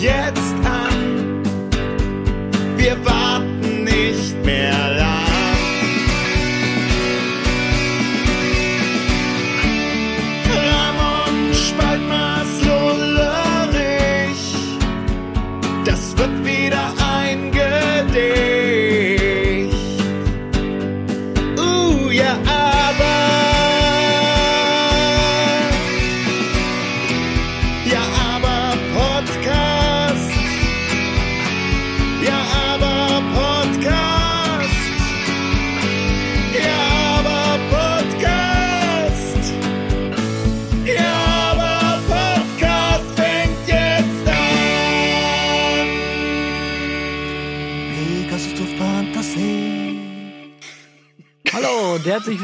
[0.00, 0.37] jetzt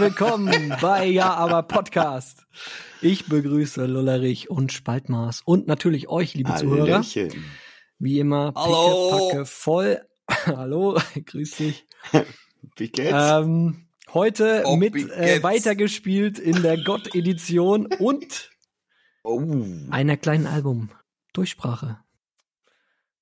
[0.05, 2.47] willkommen bei Ja, aber Podcast.
[3.01, 6.97] Ich begrüße Lullerich und Spaltmaß und natürlich euch, liebe Zuhörer.
[6.97, 7.43] Hallöchen.
[7.99, 9.11] Wie immer, picke, Hallo.
[9.31, 10.07] packe, voll.
[10.45, 11.87] Hallo, grüß dich.
[12.77, 13.15] Wie geht's?
[13.15, 18.51] Ähm, heute Oh, mit äh, weitergespielt in der Gott-Edition und
[19.23, 19.65] oh.
[19.91, 20.91] einer kleinen Album.
[21.33, 21.99] Durchsprache.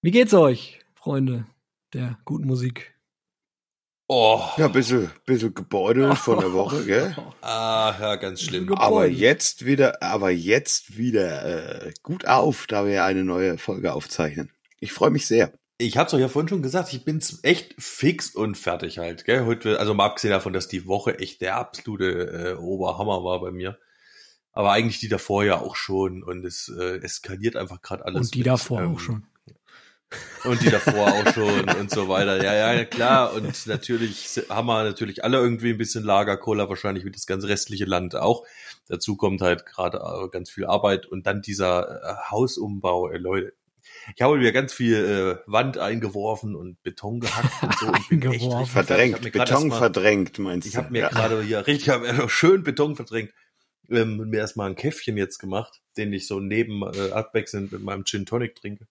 [0.01, 1.47] Wie geht's euch, Freunde
[1.95, 2.92] der guten Musik?
[4.09, 7.17] Oh, Ja, ein bisschen, bisschen gebeutelt von der Woche, gell?
[7.41, 8.73] ah, ja, ganz schlimm.
[8.75, 14.51] Aber jetzt wieder, aber jetzt wieder äh, gut auf, da wir eine neue Folge aufzeichnen.
[14.81, 15.53] Ich freue mich sehr.
[15.79, 19.47] Ich hab's euch ja vorhin schon gesagt, ich bin's echt fix und fertig halt, gell?
[19.47, 23.51] Heute, also mal abgesehen davon, dass die Woche echt der absolute äh, Oberhammer war bei
[23.51, 23.79] mir.
[24.53, 28.27] Aber eigentlich die davor ja auch schon und es äh, eskaliert einfach gerade alles.
[28.27, 29.25] Und die mit, davor ähm, auch schon.
[30.45, 32.43] Und die davor auch schon und so weiter.
[32.43, 33.33] Ja, ja, klar.
[33.35, 37.85] Und natürlich haben wir natürlich alle irgendwie ein bisschen Lagerkoller, wahrscheinlich wie das ganze restliche
[37.85, 38.45] Land auch.
[38.89, 43.53] Dazu kommt halt gerade äh, ganz viel Arbeit und dann dieser äh, Hausumbau, äh, Leute.
[44.17, 44.97] Ich habe wieder ganz viel
[45.47, 47.87] äh, Wand eingeworfen und Beton gehackt und so.
[47.87, 50.71] Und bin echt Verdrängt, mir Beton mal- verdrängt, meinst du?
[50.71, 51.09] Ich habe mir Ja.
[51.09, 53.33] gerade hier richtig, ich hab mir schön Beton verdrängt.
[53.91, 57.83] Ähm, und mir erstmal ein Käffchen jetzt gemacht, den ich so neben äh, abwechselnd mit
[57.83, 58.87] meinem Gin Tonic trinke.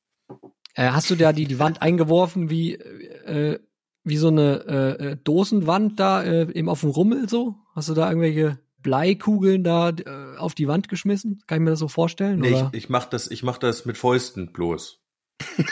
[0.76, 3.60] Äh, hast du da die, die Wand eingeworfen wie, äh,
[4.04, 4.66] wie so eine
[5.00, 7.56] äh, äh, Dosenwand da äh, eben auf dem Rummel so?
[7.76, 11.44] Hast du da irgendwelche Bleikugeln da äh, auf die Wand geschmissen?
[11.48, 12.40] Kann ich mir das so vorstellen?
[12.40, 12.70] Nee, oder?
[12.74, 15.00] ich, ich mach das, ich mach das mit Fäusten bloß.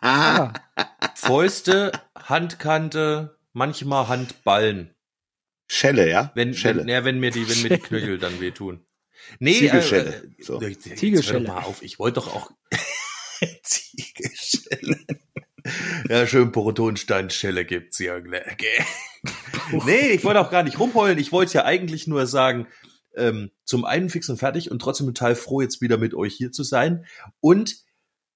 [0.00, 0.52] ah,
[1.14, 4.94] Fäuste, Handkante, manchmal Handballen.
[5.68, 6.30] Schelle, ja?
[6.34, 6.80] Wenn, Schelle.
[6.80, 8.84] wenn, ja, wenn mir die, wenn mir die Knöchel dann wehtun.
[9.40, 10.60] Nee, Ziegelschelle, Äh, so.
[10.60, 11.48] äh, hör Ziegelschelle.
[11.48, 11.82] mal auf.
[11.82, 12.50] Ich wollte doch auch
[13.62, 14.98] Ziegelschelle.
[16.08, 18.18] Ja, schön Protonsteinschelle gibt's ja.
[18.20, 18.44] gell.
[19.84, 21.18] nee, ich wollte auch gar nicht rumheulen.
[21.18, 22.68] Ich wollte ja eigentlich nur sagen,
[23.16, 26.52] ähm, zum einen fix und fertig und trotzdem total froh, jetzt wieder mit euch hier
[26.52, 27.06] zu sein.
[27.40, 27.76] Und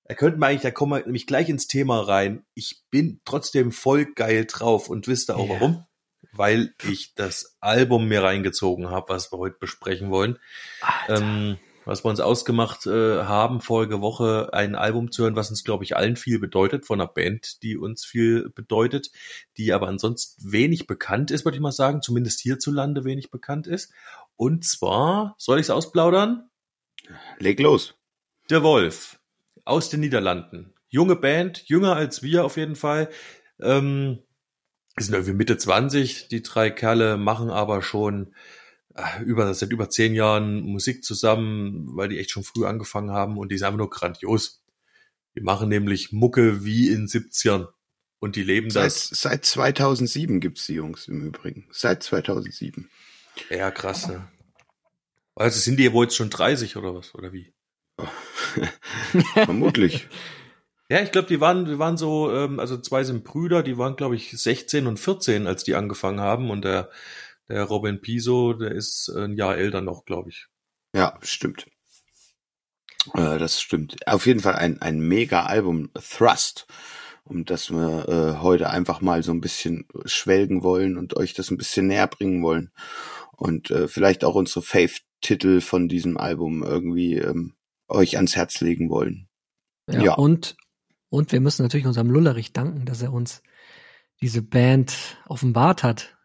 [0.04, 2.44] da könnten wir eigentlich, da kommen wir nämlich gleich ins Thema rein.
[2.54, 5.54] Ich bin trotzdem voll geil drauf und wisst ihr auch Ja.
[5.54, 5.86] warum?
[6.32, 10.38] Weil ich das Album mir reingezogen habe, was wir heute besprechen wollen.
[10.80, 11.22] Alter.
[11.22, 15.64] Ähm, was wir uns ausgemacht äh, haben, vorige Woche ein Album zu hören, was uns,
[15.64, 19.10] glaube ich, allen viel bedeutet, von einer Band, die uns viel bedeutet,
[19.56, 23.92] die aber ansonsten wenig bekannt ist, würde ich mal sagen, zumindest hierzulande wenig bekannt ist.
[24.36, 26.48] Und zwar, soll ich es ausplaudern?
[27.38, 27.94] Leg los.
[28.50, 29.18] Der Wolf
[29.64, 30.74] aus den Niederlanden.
[30.88, 33.10] Junge Band, jünger als wir auf jeden Fall.
[33.60, 34.18] Ähm,
[34.98, 38.34] sind irgendwie Mitte 20, die drei Kerle machen aber schon
[39.24, 43.50] über, seit über zehn Jahren Musik zusammen, weil die echt schon früh angefangen haben und
[43.50, 44.62] die sind einfach nur grandios.
[45.34, 47.68] Die machen nämlich Mucke wie in 70ern
[48.18, 49.08] und die leben Seit, das.
[49.08, 51.66] seit 2007 gibt's die Jungs im Übrigen.
[51.70, 52.90] Seit 2007.
[53.48, 54.28] Ja, krass, ne?
[55.34, 57.54] Also sind die wohl jetzt schon 30 oder was, oder wie?
[59.34, 60.08] Vermutlich.
[60.90, 63.94] Ja, ich glaube, die waren, die waren so, ähm, also zwei sind Brüder, die waren,
[63.94, 66.50] glaube ich, 16 und 14, als die angefangen haben.
[66.50, 66.90] Und der,
[67.50, 70.46] der Robin Piso, der ist ein Jahr älter noch, glaube ich.
[70.94, 71.66] Ja, stimmt.
[73.14, 74.06] Äh, das stimmt.
[74.06, 76.66] Auf jeden Fall ein, ein mega Album, Thrust,
[77.24, 81.50] um das wir äh, heute einfach mal so ein bisschen schwelgen wollen und euch das
[81.50, 82.70] ein bisschen näher bringen wollen.
[83.36, 87.54] Und äh, vielleicht auch unsere Fave-Titel von diesem Album irgendwie ähm,
[87.88, 89.28] euch ans Herz legen wollen.
[89.88, 90.14] ja, ja.
[90.14, 90.56] Und,
[91.08, 93.42] und wir müssen natürlich unserem Lullerich danken, dass er uns
[94.22, 96.16] diese Band offenbart hat,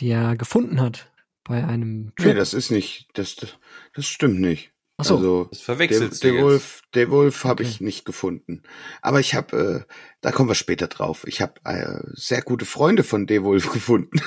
[0.00, 1.10] die er gefunden hat
[1.44, 2.36] bei einem Nee, Trip.
[2.36, 3.50] das ist nicht, das, das,
[3.94, 4.72] das stimmt nicht.
[4.96, 5.16] Ach so.
[5.16, 6.44] Also, Das der, verwechselst der du jetzt.
[6.44, 7.70] Wolf, der Wolf habe Okay.
[7.70, 8.62] ich nicht gefunden.
[9.02, 11.24] Aber ich habe, äh, da kommen wir später drauf.
[11.26, 14.20] Ich habe äh, sehr gute Freunde von Wolf gefunden.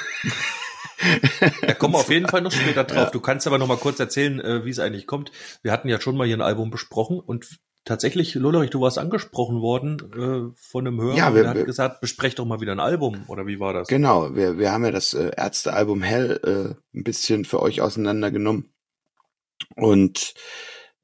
[1.61, 2.97] Da kommen wir auf jeden Fall noch später drauf.
[3.05, 3.09] Ja.
[3.11, 5.31] Du kannst aber noch mal kurz erzählen, äh, wie es eigentlich kommt.
[5.63, 9.61] Wir hatten ja schon mal hier ein Album besprochen und tatsächlich, Lollerich, du warst angesprochen
[9.61, 12.73] worden äh, von einem Hörer, Ja, wir- der hat wir- gesagt, besprecht doch mal wieder
[12.73, 13.87] ein Album, oder wie war das?
[13.87, 16.39] Genau, wir, wir haben ja das äh, Ärztealbum Hell
[16.93, 18.71] äh, ein bisschen für euch auseinandergenommen.
[19.75, 20.33] Und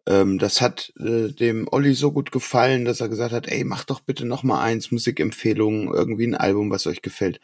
[0.05, 3.85] ähm, das hat äh, dem Olli so gut gefallen, dass er gesagt hat, ey, mach
[3.85, 7.39] doch bitte noch mal eins, Musikempfehlungen, irgendwie ein Album, was euch gefällt.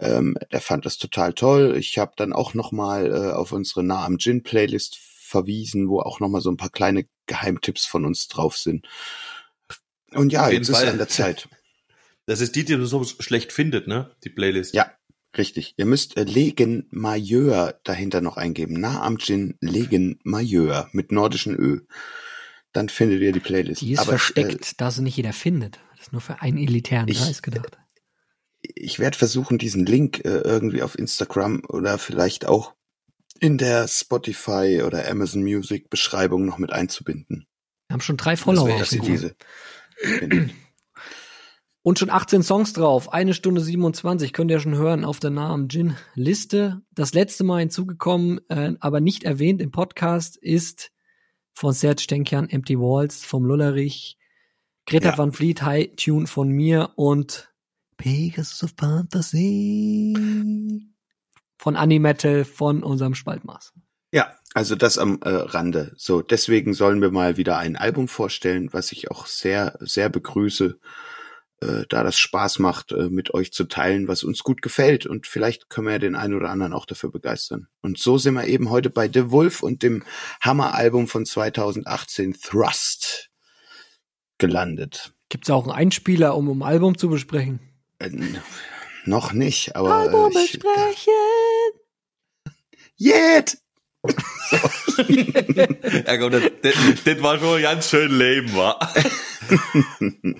[0.00, 1.76] Ähm, der fand das total toll.
[1.78, 4.98] Ich habe dann auch noch mal äh, auf unsere Nah am Gin Playlist
[5.32, 8.86] verwiesen, wo auch noch mal so ein paar kleine Geheimtipps von uns drauf sind.
[10.12, 10.88] Und ja, jetzt ist Fall.
[10.88, 11.48] an der Zeit.
[12.24, 14.14] Das ist die, die du so schlecht findet, ne?
[14.22, 14.74] Die Playlist.
[14.74, 14.92] Ja,
[15.36, 15.74] richtig.
[15.76, 18.76] Ihr müsst äh, Legen Majeur dahinter noch eingeben.
[18.78, 21.80] Na am Gin Legen Majeur mit nordischen Ö.
[22.70, 23.80] Dann findet ihr die Playlist.
[23.80, 25.80] Die ist Aber, versteckt, da sie nicht jeder findet.
[25.96, 27.76] Das ist nur für einen elitären Ich- Kreis gedacht.
[28.62, 32.72] Äh, ich werde versuchen, diesen Link äh, irgendwie auf Instagram oder vielleicht auch
[33.42, 37.48] in der Spotify oder Amazon Music Beschreibung noch mit einzubinden.
[37.88, 39.34] Wir haben schon drei Follower auf diese.
[41.82, 43.12] Und schon 18 Songs drauf.
[43.12, 46.82] Eine Stunde 27 könnt ihr schon hören auf der Namen Gin Liste.
[46.92, 50.92] Das letzte Mal hinzugekommen, äh, aber nicht erwähnt im Podcast ist
[51.52, 54.18] von Serge Stenkian Empty Walls vom Lullerich,
[54.86, 55.18] Greta Ja.
[55.18, 57.52] Van Fleet High Tune von mir und
[57.96, 60.14] Pegasus of Fantasy
[61.62, 63.72] von Animetal von unserem Spaltmaß.
[64.10, 65.92] Ja, also das am äh, Rande.
[65.96, 70.80] So, deswegen sollen wir mal wieder ein Album vorstellen, was ich auch sehr, sehr begrüße,
[71.60, 75.06] äh, da das Spaß macht, äh, mit euch zu teilen, was uns gut gefällt.
[75.06, 77.68] Und vielleicht können wir ja den einen oder anderen auch dafür begeistern.
[77.80, 80.02] Und so sind wir eben heute bei The Wolf und dem
[80.40, 83.30] Hammer-Album von 2018, Thrust,
[84.38, 85.14] gelandet.
[85.28, 87.60] Gibt's auch einen Einspieler, um um Album zu besprechen?
[89.04, 90.60] Noch nicht, aber äh, ich,
[92.98, 93.58] Yet!
[96.06, 98.78] Ja, komm, das, das, das war schon ganz schön lame, wa?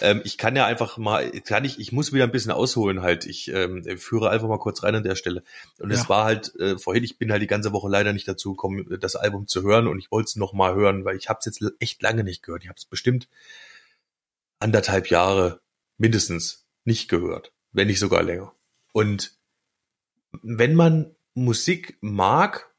[0.00, 3.26] ähm, ich kann ja einfach mal, kann ich, ich muss wieder ein bisschen ausholen halt.
[3.26, 5.42] Ich ähm, führe einfach mal kurz rein an der Stelle.
[5.78, 6.08] Und es Ja.
[6.08, 9.16] war halt äh, vorhin, ich bin halt die ganze Woche leider nicht dazu gekommen, das
[9.16, 11.62] Album zu hören und ich wollte es noch mal hören, weil ich habe es jetzt
[11.80, 12.62] echt lange nicht gehört.
[12.62, 13.28] Ich habe es bestimmt
[14.60, 15.60] anderthalb Jahre
[15.98, 18.54] mindestens nicht gehört, wenn nicht sogar länger.
[18.92, 19.38] Und
[20.42, 22.72] wenn man Musik mag,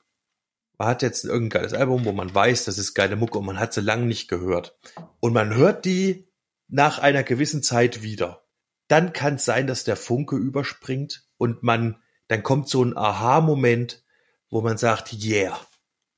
[0.78, 3.60] man hat jetzt irgendein geiles Album, wo man weiß, das ist geile Mucke und man
[3.60, 4.78] hat sie lange nicht gehört.
[5.20, 6.30] Und man hört die
[6.68, 8.46] nach einer gewissen Zeit wieder.
[8.88, 14.04] Dann kann es sein, dass der Funke überspringt und man, dann kommt so ein Aha-Moment,
[14.50, 15.60] wo man sagt, yeah,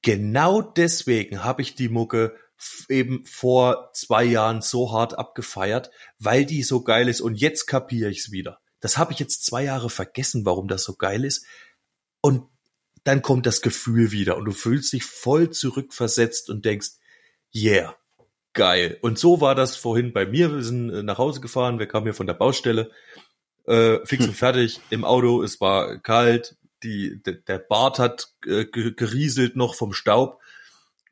[0.01, 2.35] genau deswegen habe ich die Mucke
[2.89, 8.09] eben vor zwei Jahren so hart abgefeiert, weil die so geil ist und jetzt kapiere
[8.09, 8.59] ich es wieder.
[8.79, 11.45] Das habe ich jetzt zwei Jahre vergessen, warum das so geil ist.
[12.21, 12.43] Und
[13.03, 16.91] dann kommt das Gefühl wieder und du fühlst dich voll zurückversetzt und denkst,
[17.53, 17.95] yeah,
[18.53, 18.97] geil.
[19.01, 20.53] Und so war das vorhin bei mir.
[20.53, 22.91] Wir sind äh, nach Hause gefahren, wir kamen hier von der Baustelle,
[23.65, 28.65] äh, fix und fertig im Auto, es war kalt, die, de, der Bart hat äh,
[28.65, 30.39] ge- gerieselt noch vom Staub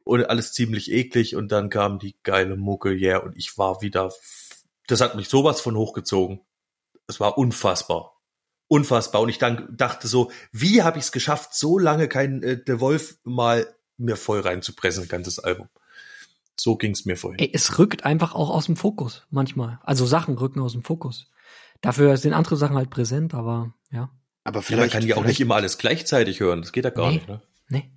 [0.10, 4.12] und alles ziemlich eklig und dann kam die geile Mucke, yeah, und ich war wieder,
[4.88, 6.42] das hat mich sowas von hochgezogen.
[7.08, 8.20] Es war unfassbar
[8.70, 9.22] unfassbar.
[9.22, 12.80] Und ich dann dachte so, wie habe ich es geschafft, so lange kein äh, The
[12.80, 15.68] Wolf mal mir voll reinzupressen, ein ganzes Album.
[16.58, 17.40] So ging es mir vorhin.
[17.40, 19.80] Ey, es rückt einfach auch aus dem Fokus manchmal.
[19.84, 21.30] Also Sachen rücken aus dem Fokus.
[21.82, 24.12] Dafür sind andere Sachen halt präsent, aber ja.
[24.44, 26.62] Aber ja, man vielleicht, kann ja auch nicht vielleicht, immer alles gleichzeitig hören.
[26.62, 27.16] Das geht ja gar Nee.
[27.16, 27.28] nicht.
[27.28, 27.42] Ne?
[27.70, 27.92] Nee.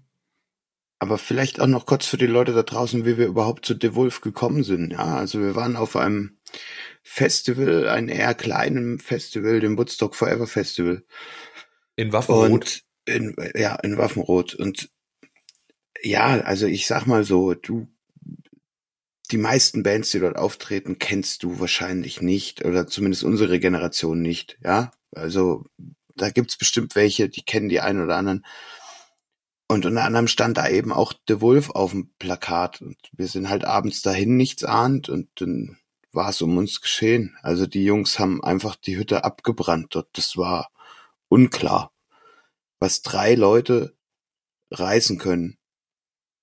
[1.03, 3.97] Aber vielleicht auch noch kurz für die Leute da draußen, wie wir überhaupt zu The
[3.97, 4.93] Wolf gekommen sind.
[4.93, 6.39] Ja, also wir waren auf einem
[7.03, 11.03] Festival, einem eher kleinen Festival, dem Woodstock Forever Festival.
[11.97, 12.53] In Waffenrot.
[12.53, 14.55] Und in, ja, in Waffenrot.
[14.55, 14.91] Und
[16.01, 17.89] ja, also ich sag mal so, du,
[19.33, 24.57] die meisten Bands, die dort auftreten, kennst du wahrscheinlich nicht, oder zumindest unsere Generation nicht,
[24.63, 24.93] ja.
[25.11, 25.65] Also
[26.15, 28.47] da gibt's bestimmt welche, die kennen die einen oder anderen.
[29.73, 32.83] Und unter anderem stand da eben auch The Wolf auf dem Plakat.
[32.83, 35.79] Und wir sind halt abends dahin nichts ahnt und dann
[36.13, 37.39] war es um uns geschehen.
[37.41, 40.09] Also die Jungs haben einfach die Hütte abgebrannt dort.
[40.13, 40.71] Das war
[41.29, 41.91] unklar,
[42.81, 43.97] was drei Leute
[44.71, 45.57] reißen können.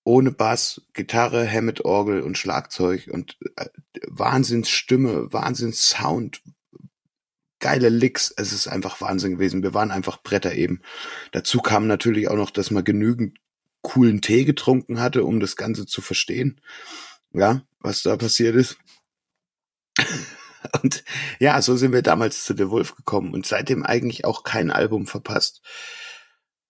[0.03, 3.67] Ohne Bass, Gitarre, Hammond Orgel und Schlagzeug und äh,
[4.07, 6.41] Wahnsinnsstimme, Wahnsinnssound,
[7.59, 8.33] geile Licks.
[8.35, 9.63] Es ist einfach Wahnsinn gewesen.
[9.63, 10.81] Wir waren einfach Bretter eben.
[11.31, 13.37] Dazu kam natürlich auch noch, dass man genügend
[13.81, 16.61] coolen Tee getrunken hatte, um das Ganze zu verstehen.
[17.33, 18.77] Ja, was da passiert ist.
[20.81, 21.03] Und
[21.39, 25.07] ja, so sind wir damals zu The Wolf gekommen und seitdem eigentlich auch kein Album
[25.07, 25.61] verpasst.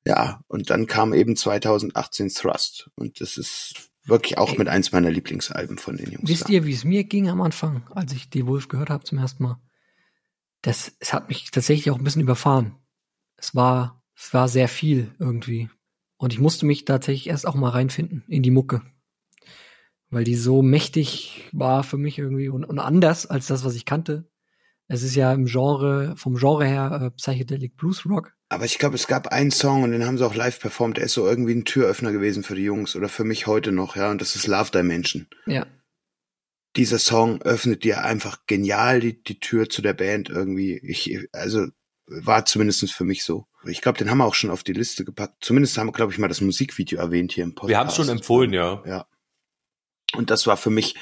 [0.05, 5.11] Ja, und dann kam eben 2018 Thrust und das ist wirklich auch mit eins meiner
[5.11, 6.29] Lieblingsalben von den Jungs.
[6.29, 9.17] Wisst ihr, wie es mir ging am Anfang, als ich die Wolf gehört habe zum
[9.17, 9.59] ersten Mal?
[10.61, 12.75] Das, es hat mich tatsächlich auch ein bisschen überfahren.
[13.37, 15.69] Es war, es war sehr viel irgendwie.
[16.17, 18.81] Und ich musste mich tatsächlich erst auch mal reinfinden in die Mucke.
[20.09, 23.85] Weil die so mächtig war für mich irgendwie und, und anders als das, was ich
[23.85, 24.29] kannte.
[24.87, 28.33] Es ist ja im Genre, vom Genre her äh, Psychedelic Blues Rock.
[28.49, 30.97] Aber ich glaube, es gab einen Song und den haben sie auch live performt.
[30.97, 33.95] Der ist so irgendwie ein Türöffner gewesen für die Jungs oder für mich heute noch,
[33.95, 34.09] ja.
[34.09, 35.27] Und das ist Love Dimension.
[35.45, 35.67] Ja.
[36.75, 40.77] Dieser Song öffnet dir einfach genial die, die Tür zu der Band irgendwie.
[40.77, 41.67] Ich, also
[42.05, 43.45] war zumindest für mich so.
[43.65, 45.43] Ich glaube, den haben wir auch schon auf die Liste gepackt.
[45.43, 47.69] Zumindest haben wir, glaube ich, mal das Musikvideo erwähnt hier im Podcast.
[47.69, 48.83] Wir haben es schon empfohlen, ja.
[48.85, 49.07] Ja.
[50.15, 50.95] Und das war für mich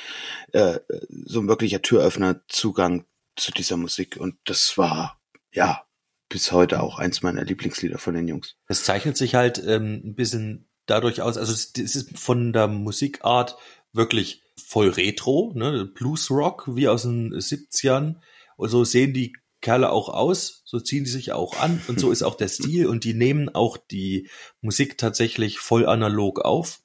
[0.52, 0.80] äh,
[1.26, 3.06] so ein wirklicher Türöffner, Zugang
[3.36, 4.18] zu dieser Musik.
[4.18, 5.22] Und das war,
[5.52, 5.86] ja,
[6.30, 8.56] bis heute auch eins meiner Lieblingslieder von den Jungs.
[8.68, 12.68] Es zeichnet sich halt ähm, ein bisschen dadurch aus, also es, es ist von der
[12.68, 13.58] Musikart
[13.94, 15.86] wirklich voll Retro, ne?
[15.86, 18.16] Blues Rock, wie aus den 70ern.
[18.58, 22.12] Und so sehen die Kerle auch aus, so ziehen die sich auch an und so
[22.12, 24.30] ist auch der Stil und die nehmen auch die
[24.62, 26.80] Musik tatsächlich voll analog auf,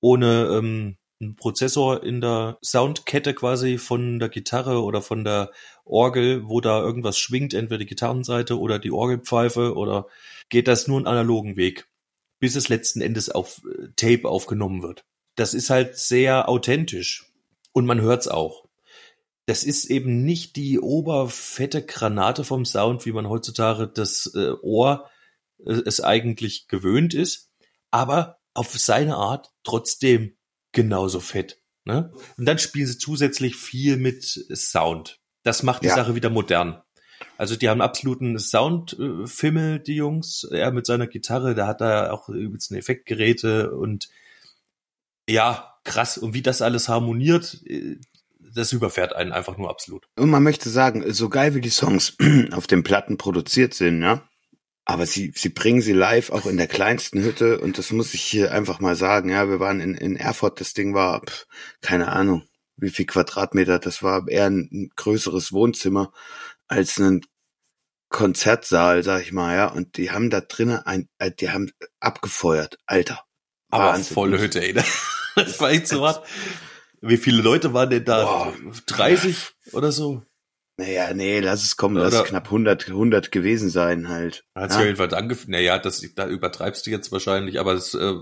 [0.00, 5.52] ohne ähm, einen Prozessor in der Soundkette quasi von der Gitarre oder von der
[5.84, 10.06] Orgel, wo da irgendwas schwingt, entweder die Gitarrenseite oder die Orgelpfeife oder
[10.48, 11.88] geht das nur einen analogen Weg,
[12.38, 15.04] bis es letzten Endes auf äh, Tape aufgenommen wird.
[15.40, 17.32] Das ist halt sehr authentisch
[17.72, 18.66] und man hört's auch.
[19.46, 25.08] Das ist eben nicht die oberfette Granate vom Sound, wie man heutzutage das äh, Ohr
[25.64, 27.50] äh, es eigentlich gewöhnt ist,
[27.90, 30.36] aber auf seine Art trotzdem
[30.72, 31.58] genauso fett.
[31.86, 32.12] Ne?
[32.36, 35.20] Und dann spielen sie zusätzlich viel mit Sound.
[35.42, 35.94] Das macht die Ja.
[35.94, 36.82] Sache wieder modern.
[37.38, 40.44] Also die haben absoluten Soundfimmel, die Jungs.
[40.44, 44.10] Er mit seiner Gitarre, da hat er auch übelst Effektgeräte und
[45.30, 46.18] ja, krass.
[46.18, 47.96] Und wie das alles harmoniert, äh,
[48.54, 50.08] das überfährt einen einfach nur absolut.
[50.16, 52.16] Und man möchte sagen, so geil wie die Songs
[52.52, 54.26] auf den Platten produziert sind, ja.
[54.84, 58.22] Aber sie, sie bringen sie live auch in der kleinsten Hütte und das muss ich
[58.22, 59.28] hier einfach mal sagen.
[59.28, 61.46] Ja, wir waren in, in Erfurt, das Ding war, pf,
[61.80, 62.42] keine Ahnung,
[62.76, 66.12] wie viel Quadratmeter, das war eher ein, ein größeres Wohnzimmer
[66.66, 67.20] als ein
[68.08, 69.66] Konzertsaal, sag ich mal, ja.
[69.68, 71.70] Und die haben da drinnen ein, äh, die haben
[72.00, 73.22] abgefeuert, Alter.
[73.68, 74.14] Aber Wahnsinn.
[74.14, 74.74] volle Hütte, ey.
[75.36, 76.20] Das war echt so was.
[77.00, 78.24] Wie viele Leute waren denn da?
[78.24, 78.54] Boah.
[78.86, 79.36] 30
[79.72, 80.22] oder so?
[80.76, 84.44] Naja, nee, lass es kommen, lass es knapp 100, 100 gewesen sein halt.
[84.54, 84.86] Hat sich ja.
[84.86, 85.50] jedenfalls angefühlt.
[85.50, 88.14] Naja, das, da übertreibst du jetzt wahrscheinlich, aber es, äh,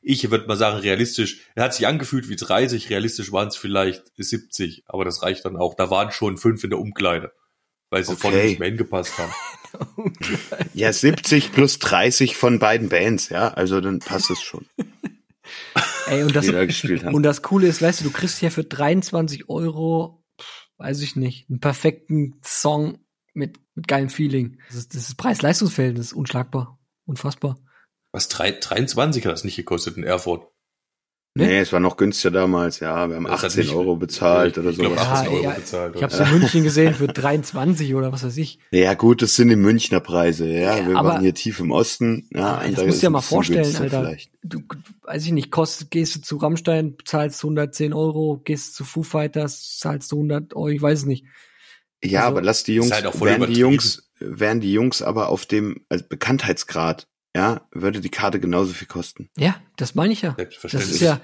[0.00, 1.40] ich würde mal sagen, realistisch.
[1.56, 5.56] Er hat sich angefühlt wie 30, realistisch waren es vielleicht 70, aber das reicht dann
[5.56, 5.74] auch.
[5.74, 7.32] Da waren schon fünf in der Umkleide,
[7.90, 8.46] weil sie vorne Okay.
[8.46, 9.32] nicht mehr hingepasst haben.
[10.72, 14.66] Ja, 70 plus 30 von beiden Bands, ja, also dann passt es schon,
[16.06, 17.14] Ey, und das, die da gespielt haben.
[17.14, 20.22] Und das Coole ist, weißt du, du kriegst ja für 23 Euro,
[20.78, 22.98] weiß ich nicht, einen perfekten Song
[23.32, 24.58] mit, mit geilem Feeling.
[24.68, 27.56] Das ist, das ist Preis-Leistungsverhältnis, unschlagbar, unfassbar.
[28.12, 30.42] Was, drei, 23 hat das nicht gekostet in Erfurt?
[31.36, 31.46] ne?
[31.46, 34.56] Nee, es war noch günstiger damals, ja, wir haben Das hat 18 nicht- Euro bezahlt
[34.56, 35.08] oder Ich glaub, sowas.
[35.08, 35.96] 18 Ja, Euro ja, bezahlt.
[35.96, 36.26] Ich habe oder?
[36.32, 38.60] in München gesehen für 23 oder was weiß ich.
[38.70, 41.72] Ja gut, das sind die Münchner Preise, ja, Ja, wir aber- waren hier tief im
[41.72, 44.00] Osten, ja, und das da musst ist du dir mal vorstellen, Alter.
[44.02, 44.30] vielleicht.
[44.44, 44.62] Du,
[45.04, 49.02] weiß ich nicht, kost, gehst du zu Rammstein, zahlst du 110 Euro, gehst zu Foo
[49.02, 51.24] Fighters, zahlst du 100 Euro, ich weiß es nicht.
[52.02, 53.58] Ja, Also, aber lass die Jungs, halt wären die.
[53.58, 58.88] Jungs, wären die Jungs aber auf dem also Bekanntheitsgrad, ja, würde die Karte genauso viel
[58.88, 59.28] kosten.
[59.36, 60.36] Ja, das meine ich ja.
[60.62, 61.20] Das ist ja,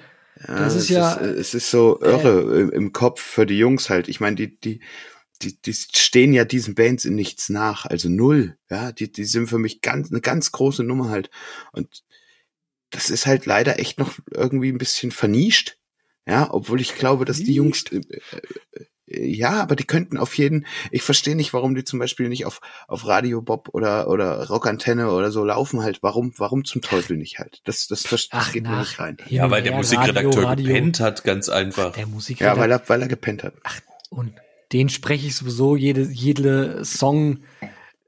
[0.48, 3.58] Ja, Das ist es ja, ist, es ist so irre im, im Kopf für die
[3.58, 4.08] Jungs halt.
[4.08, 4.80] Ich meine, die, die,
[5.42, 8.56] die, die stehen ja diesen Bands in nichts nach, also null.
[8.70, 11.30] Ja, die, die sind für mich ganz, eine ganz große Nummer halt.
[11.72, 12.02] Und
[12.90, 15.76] das ist halt leider echt noch irgendwie ein bisschen vernischt.
[16.26, 18.20] Ja, obwohl ich glaube, dass die Jungs, äh, äh,
[19.06, 22.46] äh, ja, aber die könnten auf jeden, ich verstehe nicht, warum die zum Beispiel nicht
[22.46, 25.98] auf, auf Radio Bob oder, oder Rockantenne oder so laufen halt.
[26.02, 27.60] Warum, warum zum Teufel nicht halt?
[27.64, 29.16] Das, das, das, das ach, geht mir nach, nicht rein.
[29.28, 30.66] ja, und weil der Musikredakteur Radio, Radio.
[30.66, 31.92] gepennt hat, ganz einfach.
[31.94, 32.62] Der Ja, Musikredakteur.
[32.62, 33.54] weil er, weil er gepennt hat.
[34.10, 34.34] Und
[34.72, 37.40] den spreche ich sowieso jede, jede Song.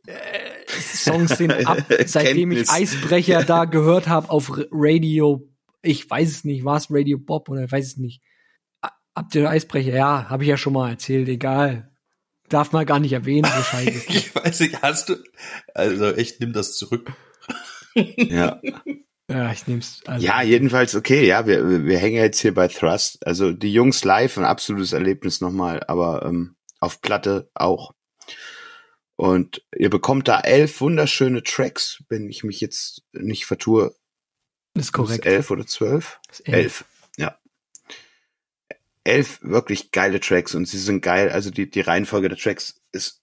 [0.06, 0.14] Äh,
[0.68, 2.70] Songs sind ab, seitdem ich Kenntnis.
[2.70, 5.48] Eisbrecher da gehört habe auf Radio.
[5.82, 8.22] Ich weiß es nicht, war es Radio Bob oder ich weiß es nicht.
[8.82, 9.92] A- Habt ihr Eisbrecher?
[9.94, 11.28] Ja, habe ich ja schon mal erzählt.
[11.28, 11.92] Egal,
[12.48, 13.44] darf man gar nicht erwähnen.
[13.70, 13.90] Scheiße.
[14.08, 15.16] Ich weiß nicht, hast du,
[15.74, 17.12] also echt, nimm das zurück.
[17.94, 18.58] Ja.
[19.28, 20.00] ja, ich nehm's.
[20.06, 23.26] Also, Ja, jedenfalls okay, ja, wir, wir wir hängen jetzt hier bei Thrust.
[23.26, 27.92] Also die Jungs live, ein absolutes Erlebnis nochmal, aber ähm, auf Platte auch.
[29.22, 33.94] Und ihr bekommt da elf wunderschöne Tracks, wenn ich mich jetzt nicht vertue.
[34.74, 35.24] ist korrekt.
[35.24, 36.18] Ist elf oder zwölf?
[36.28, 36.84] Ist Elf.
[37.16, 37.38] Ja.
[39.04, 41.30] elf wirklich geile Tracks und sie sind geil.
[41.30, 43.22] Also die, die Reihenfolge der Tracks ist,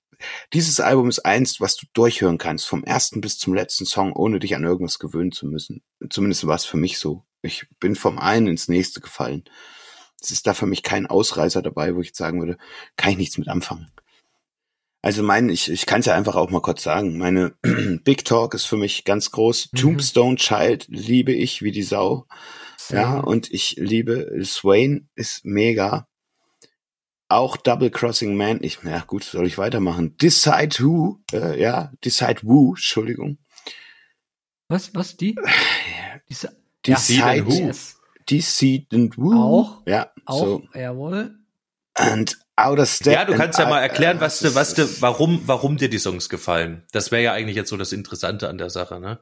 [0.54, 4.40] dieses Album ist eins, was du durchhören kannst, vom ersten bis zum letzten Song, ohne
[4.40, 5.84] dich an irgendwas gewöhnen zu müssen.
[6.10, 7.26] Zumindest war es für mich so.
[7.42, 9.44] Ich bin vom einen ins nächste gefallen.
[10.22, 12.58] Es ist da für mich kein Ausreißer dabei, wo ich jetzt sagen würde,
[12.96, 13.92] kann ich nichts mit anfangen.
[15.02, 17.18] Also mein, ich, ich kann es ja einfach auch mal kurz sagen.
[17.18, 17.56] Meine
[18.04, 19.70] Big Talk ist für mich ganz groß.
[19.72, 19.78] Mhm.
[19.78, 22.26] Tombstone Child liebe ich wie die Sau.
[22.90, 23.26] Ja, Same.
[23.26, 26.08] und ich liebe Swain ist mega.
[27.30, 28.62] Auch Double Crossing Man.
[28.64, 30.18] Ich, ja gut, soll ich weitermachen?
[30.18, 33.38] Decide Who, äh, ja, Decide Who, Entschuldigung.
[34.68, 35.36] Was, was, die?
[36.30, 37.54] Diese, Decide Who.
[37.54, 38.00] Yes.
[38.30, 39.34] Decide Who.
[39.34, 39.84] Auch?
[39.86, 40.64] Ja, Auch, so.
[40.74, 41.36] jawohl.
[41.94, 42.38] And.
[43.14, 46.00] Ja, du kannst ja mal erklären, was das du, was du, warum, warum dir die
[46.00, 46.84] Songs gefallen.
[46.92, 49.20] Das wäre ja eigentlich jetzt so das Interessante an der Sache, ne?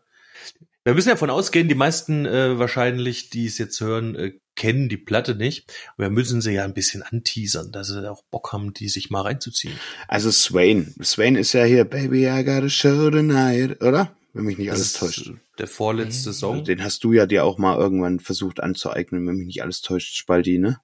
[0.83, 4.87] Wir müssen ja davon ausgehen, die meisten äh, wahrscheinlich, die es jetzt hören, äh, kennen
[4.87, 5.69] die Platte nicht.
[5.97, 9.21] Wir müssen sie ja ein bisschen anteasern, dass sie auch Bock haben, die sich mal
[9.21, 9.73] reinzuziehen.
[10.07, 10.95] Also Swain.
[11.03, 14.15] Swain ist ja hier Baby, I got a show tonight, oder?
[14.31, 15.27] Wenn mich nicht alles Das täuscht.
[15.27, 16.63] ist der vorletzte Song.
[16.63, 20.15] Den hast du ja dir auch mal irgendwann versucht anzueignen, wenn mich nicht alles täuscht,
[20.15, 20.79] Spaldi, ne?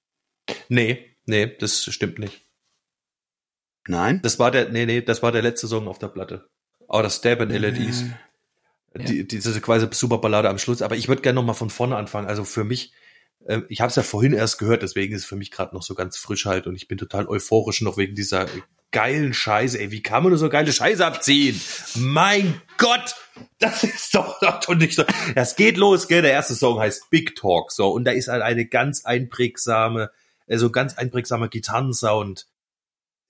[0.67, 2.41] Nee, nee, das stimmt nicht.
[3.87, 4.21] Nein?
[4.21, 6.49] Das war der, nee, nee, das war der letzte Song auf der Platte.
[6.87, 8.01] Oder Stab and LEDs.
[8.01, 9.03] Ja.
[9.03, 10.81] Die, diese quasi super Ballade am Schluss.
[10.81, 12.27] Aber ich würde gerne noch mal von vorne anfangen.
[12.27, 12.93] Also für mich,
[13.45, 15.83] äh, ich habe es ja vorhin erst gehört, deswegen ist es für mich gerade noch
[15.83, 18.47] so ganz frisch halt und ich bin total euphorisch noch wegen dieser
[18.91, 19.79] geilen Scheiße.
[19.79, 21.59] Ey, wie kann man nur so geile Scheiße abziehen?
[21.95, 23.15] Mein Gott!
[23.57, 25.03] Das ist doch, doch nicht so.
[25.35, 26.21] Das geht los, gell?
[26.21, 27.89] Der erste Song heißt Big Talk, so.
[27.89, 30.11] Und da ist halt eine ganz einprägsame,
[30.53, 32.47] also ganz einprägsamer Gitarrensound.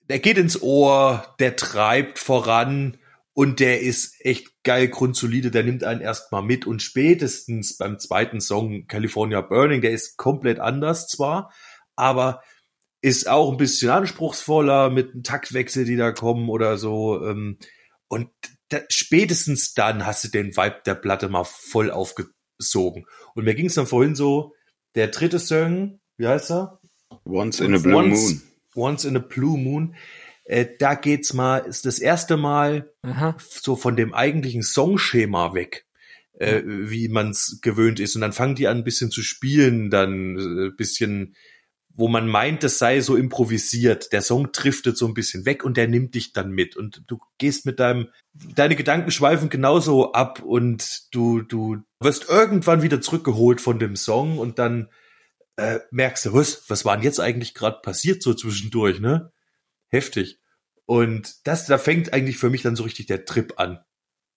[0.09, 2.97] Der geht ins Ohr, der treibt voran
[3.33, 8.41] und der ist echt geil grundsolide, der nimmt einen erstmal mit und spätestens beim zweiten
[8.41, 11.51] Song California Burning, der ist komplett anders zwar,
[11.95, 12.43] aber
[13.01, 17.25] ist auch ein bisschen anspruchsvoller mit einem Taktwechsel, die da kommen oder so.
[17.25, 17.57] ähm,
[18.07, 18.29] Und
[18.89, 23.05] spätestens dann hast du den Vibe der Platte mal voll aufgesogen.
[23.35, 24.53] Und mir ging es dann vorhin so,
[24.95, 26.79] der dritte Song, wie heißt er?
[27.25, 28.41] Once in a Blue Once, Moon.
[28.75, 29.95] Once in a Blue Moon.
[30.45, 33.37] Äh, da geht's mal, ist das erste Mal Aha.
[33.39, 35.85] so von dem eigentlichen Songschema weg,
[36.33, 38.15] äh, wie man's gewöhnt ist.
[38.15, 41.35] Und dann fangen die an, ein bisschen zu spielen, dann äh, ein bisschen,
[41.95, 44.11] wo man meint, es sei so improvisiert.
[44.11, 46.75] Der Song driftet so ein bisschen weg und der nimmt dich dann mit.
[46.75, 52.81] Und du gehst mit deinem, deine Gedanken schweifen genauso ab und du, du wirst irgendwann
[52.81, 54.89] wieder zurückgeholt von dem Song und dann
[55.57, 59.31] äh, merkst du, was, was war denn jetzt eigentlich gerade passiert so zwischendurch, ne?
[59.87, 60.39] Heftig.
[60.85, 63.79] Und das, da fängt eigentlich für mich dann so richtig der Trip an,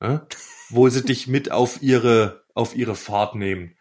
[0.01, 0.27] ne?
[0.71, 3.77] wo sie dich mit auf ihre, auf ihre Fahrt nehmen.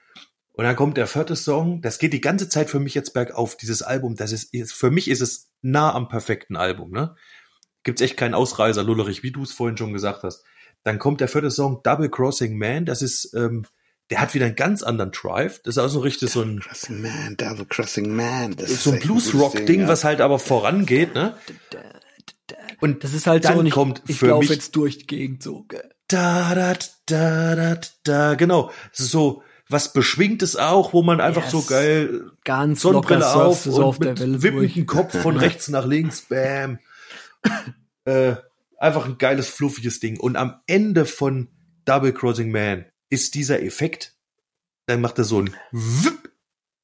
[0.54, 1.82] Und dann kommt der vierte Song.
[1.82, 3.58] Das geht die ganze Zeit für mich jetzt bergauf.
[3.58, 6.92] Dieses Album, das ist, ist für mich ist es nah am perfekten Album.
[6.92, 7.16] Ne?
[7.84, 10.46] Gibt's echt keinen Ausreißer, Lullerich, wie du es vorhin schon gesagt hast.
[10.84, 12.86] Dann kommt der vierte Song, Double Crossing Man.
[12.86, 13.66] Das ist, ähm,
[14.10, 15.62] der hat wieder einen ganz anderen Drive.
[15.64, 18.56] Das ist auch so richtig so ein, Crossing Man, Double Crossing Man.
[18.56, 19.88] Das ist so ein Blues-Rock-Ding, ja.
[19.88, 21.16] was halt aber vorangeht.
[21.16, 21.36] Ne?
[22.82, 25.08] Und Das ist halt dann so nicht, kommt ich für laufe mich jetzt durch die
[25.08, 25.64] Gegend so.
[25.64, 25.90] gell.
[26.08, 26.74] da, da,
[27.08, 28.72] da, da, da, genau.
[28.92, 31.52] Das ist so was Beschwingtes auch, wo man einfach Yes.
[31.52, 34.44] so geil Ganz Sonnenbrille locker auf so und mit durch.
[34.44, 36.78] wippendem Kopf von rechts nach links, bam.
[38.06, 38.36] äh,
[38.78, 40.20] einfach ein geiles, fluffiges Ding.
[40.20, 41.50] Und am Ende von
[41.86, 44.16] Double Crossing Man ist dieser Effekt,
[44.86, 46.32] dann macht er so ein Wipp,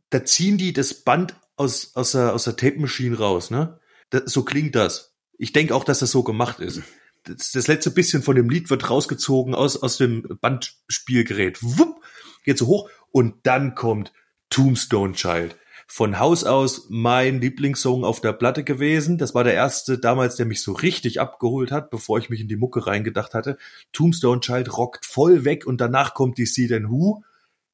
[0.09, 3.79] da ziehen die das Band aus, aus der, aus der Tape Machine raus, ne?
[4.09, 5.15] Das, so klingt das.
[5.37, 6.81] Ich denke auch, dass das so gemacht ist.
[7.23, 11.59] Das, das letzte bisschen von dem Lied wird rausgezogen aus, aus dem Bandspielgerät.
[11.61, 12.03] Wupp,
[12.43, 14.11] geht so hoch und dann kommt
[14.49, 15.55] Tombstone Child.
[15.93, 19.17] Von Haus aus mein Lieblingssong auf der Platte gewesen.
[19.17, 22.47] Das war der erste damals, der mich so richtig abgeholt hat, bevor ich mich in
[22.47, 23.57] die Mucke reingedacht hatte.
[23.91, 27.25] Tombstone Child rockt voll weg und danach kommt die See Then Who,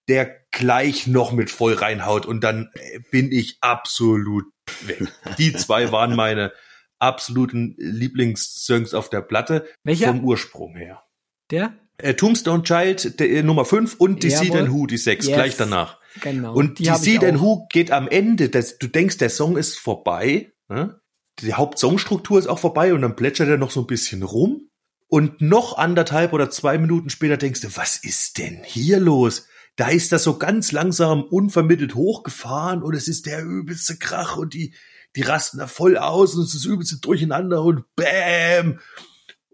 [0.07, 4.45] der gleich noch mit voll reinhaut und dann äh, bin ich absolut
[4.87, 5.03] weg.
[5.37, 6.53] Die zwei waren meine
[6.97, 10.07] absoluten Lieblingssongs auf der Platte Welcher?
[10.07, 11.03] vom Ursprung her.
[11.51, 11.75] Der?
[11.99, 14.49] Äh, Tombstone Child, der, äh, Nummer 5 und die See.
[14.49, 15.35] Then Who, die 6, Yes.
[15.35, 15.99] gleich danach.
[16.21, 16.53] Genau.
[16.53, 17.39] Und die, hab See Then.
[17.39, 20.99] Who geht am Ende, das, du denkst, der Song ist vorbei, ne?
[21.39, 24.69] die Hauptsongstruktur ist auch vorbei und dann plätschert er noch so ein bisschen rum
[25.07, 29.47] und noch anderthalb oder zwei Minuten später denkst du, was ist denn hier los?
[29.75, 34.53] Da ist das so ganz langsam unvermittelt hochgefahren und es ist der übelste Krach und
[34.53, 34.73] die,
[35.15, 38.79] die rasten da voll aus und es ist das übelste Durcheinander und Bäm!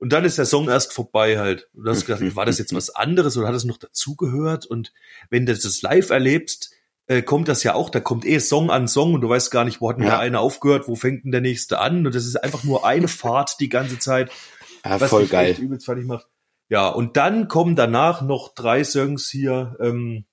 [0.03, 1.69] Und dann ist der Song erst vorbei halt.
[1.73, 4.65] Und du hast gedacht, war das jetzt was anderes oder hat es noch dazugehört?
[4.65, 4.91] Und
[5.29, 6.71] wenn du das live erlebst,
[7.07, 9.63] äh, kommt das ja auch, da kommt eh Song an Song und du weißt gar
[9.63, 10.09] nicht, wo hat denn Ja.
[10.11, 13.07] der eine aufgehört, wo fängt denn der nächste an und das ist einfach nur eine
[13.07, 14.29] Fahrt die ganze Zeit.
[14.83, 15.55] Ja, was voll geil.
[15.57, 16.27] übelst fertig macht.
[16.67, 20.25] Ja, und dann kommen danach noch drei Songs hier, ähm,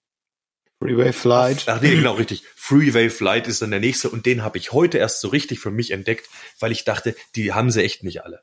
[0.83, 1.64] Freeway Flight.
[1.68, 2.42] Ach nee, genau, richtig.
[2.56, 5.70] Freeway Flight ist dann der nächste und den habe ich heute erst so richtig für
[5.70, 6.28] mich entdeckt,
[6.59, 8.42] weil ich dachte, die haben sie echt nicht alle.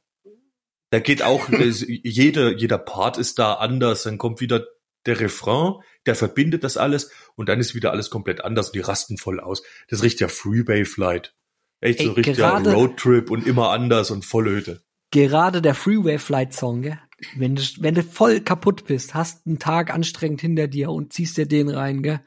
[0.89, 4.65] Da geht auch, äh, jede, jeder Part ist da anders, dann kommt wieder
[5.05, 8.81] der Refrain, der verbindet das alles und dann ist wieder alles komplett anders und die
[8.81, 9.63] rasten voll aus.
[9.89, 11.33] Das riecht ja Freeway Flight.
[11.79, 14.83] Echt so Ey, richtig gerade- Roadtrip und immer anders und volle Hütte.
[15.11, 16.99] Gerade der Freeway Flight Song, gell?
[17.35, 21.37] Wenn du, wenn du voll kaputt bist, hast einen Tag anstrengend hinter dir und ziehst
[21.37, 22.19] dir den rein, gell?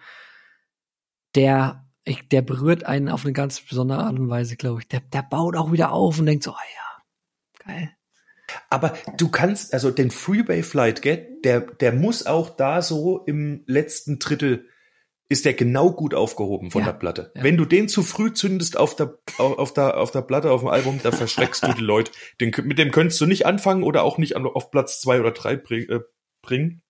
[1.34, 4.88] Der, ich, der berührt einen auf eine ganz besondere Art und Weise, glaube ich.
[4.88, 7.96] Der, der baut auch wieder auf und denkt so, ah ja, geil.
[8.68, 13.62] Aber du kannst, also den Freeway Flight, gell, der, der muss auch da so im
[13.66, 14.66] letzten Drittel,
[15.28, 17.32] ist der genau gut aufgehoben von Ja, der Platte.
[17.36, 17.44] ja.
[17.44, 20.68] Wenn du den zu früh zündest auf der, auf, der, auf der Platte, auf dem
[20.68, 22.10] Album, da verschreckst du die Leute.
[22.40, 25.56] Den, mit dem könntest du nicht anfangen oder auch nicht auf Platz zwei oder drei
[25.56, 26.00] bring, äh,
[26.42, 26.82] bringen.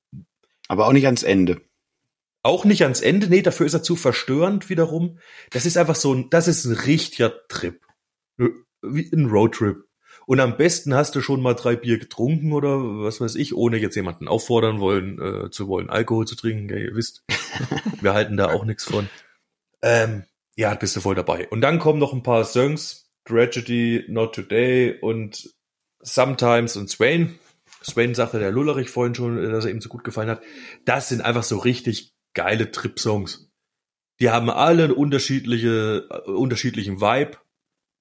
[0.68, 1.61] Aber auch nicht ans Ende.
[2.42, 5.18] Auch nicht ans Ende, nee, dafür ist er zu verstörend wiederum.
[5.51, 7.85] Das ist einfach so ein, das ist ein richtiger Trip.
[8.83, 9.85] Wie ein Roadtrip.
[10.31, 13.79] Und am besten hast du schon mal drei Bier getrunken oder was weiß ich, ohne
[13.79, 16.69] jetzt jemanden auffordern wollen, äh, zu wollen, Alkohol zu trinken.
[16.69, 17.25] Ja, ihr wisst,
[18.01, 19.09] wir halten da auch nichts von.
[19.83, 20.23] Ähm,
[20.55, 21.49] ja, bist du voll dabei.
[21.49, 25.53] Und dann kommen noch ein paar Songs, Tragedy, Not Today und
[25.99, 27.37] Sometimes und Swain.
[27.83, 30.45] Swain sagte der Lullerich vorhin schon, dass er ihm so gut gefallen hat.
[30.85, 33.51] Das sind einfach so richtig geile Trip-Songs.
[34.21, 37.37] Die haben alle unterschiedliche, äh, unterschiedlichen Vibe,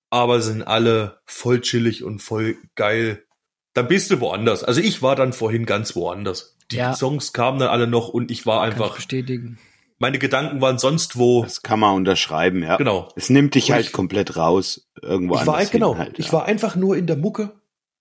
[0.09, 3.25] aber sind alle voll chillig und voll geil.
[3.73, 4.63] Dann bist du woanders.
[4.63, 6.55] Also ich war dann vorhin ganz woanders.
[6.71, 6.93] Die Ja.
[6.93, 9.59] Songs kamen dann alle noch und ich war Kann ich einfach, bestätigen.
[9.99, 11.43] meine Gedanken waren sonst wo.
[11.43, 12.77] Das kann man unterschreiben, ja.
[12.77, 13.09] Genau.
[13.15, 14.89] Es nimmt dich Und halt ich- komplett raus.
[15.01, 16.33] Irgendwo Ich war anders genau, hin halt, ich ja.
[16.33, 17.59] war einfach nur in der Mucke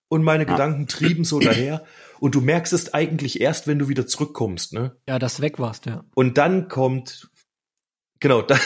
[0.09, 0.51] und meine Ja.
[0.53, 1.85] Gedanken trieben so daher.
[2.21, 4.97] Und du merkst es eigentlich erst, wenn du wieder zurückkommst, ne?
[5.09, 6.05] Ja, dass du weg warst, ja.
[6.15, 7.29] Und dann kommt,
[8.21, 8.59] genau, da,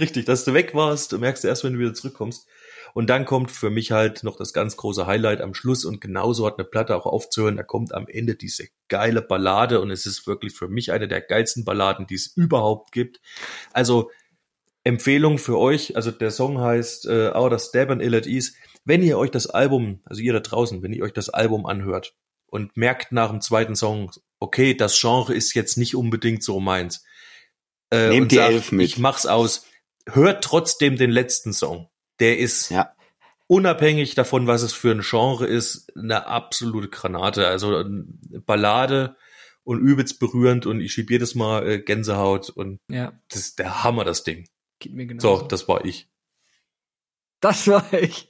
[0.00, 2.46] richtig, dass du weg warst, du merkst erst, wenn du wieder zurückkommst.
[2.94, 6.46] Und dann kommt für mich halt noch das ganz große Highlight am Schluss und genauso
[6.46, 7.56] hat eine Platte auch aufzuhören.
[7.56, 11.20] Da kommt am Ende diese geile Ballade und es ist wirklich für mich eine der
[11.20, 13.20] geilsten Balladen, die es überhaupt gibt.
[13.72, 14.10] Also
[14.82, 18.52] Empfehlung für euch, also der Song heißt äh, Outer Stab and Ill at Ease.
[18.84, 22.14] Wenn ihr euch das Album, also ihr da draußen, wenn ihr euch das Album anhört
[22.46, 27.04] und merkt nach dem zweiten Song, okay, das Genre ist jetzt nicht unbedingt so meins.
[27.90, 28.86] Äh, Nehmt die Elf mit.
[28.86, 29.66] Ich mach's aus.
[30.06, 31.89] Hört trotzdem den letzten Song.
[32.20, 32.94] Der ist Ja.
[33.46, 37.46] unabhängig davon, was es für ein Genre ist, eine absolute Granate.
[37.48, 38.04] Also eine
[38.46, 39.16] Ballade
[39.64, 43.82] und übelst berührend und ich schieb jedes Mal äh, Gänsehaut und Ja, das ist der
[43.84, 44.48] Hammer, das Ding.
[44.78, 45.20] geht mir genau.
[45.20, 46.08] So, das war ich.
[47.40, 48.28] das war ich.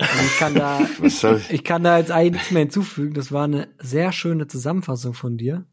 [0.00, 0.80] Und ich kann da,
[1.50, 3.12] ich kann da jetzt eigentlich nichts mehr hinzufügen.
[3.14, 5.66] Das war eine sehr schöne Zusammenfassung von dir.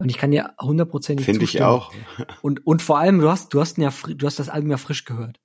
[0.00, 1.70] Und ich kann dir hundertprozentig Finde ich zustimmen.
[1.70, 1.92] auch.
[2.42, 4.76] Und, und vor allem, du hast, du hast, ihn ja, du hast das Album ja
[4.76, 5.40] frisch gehört.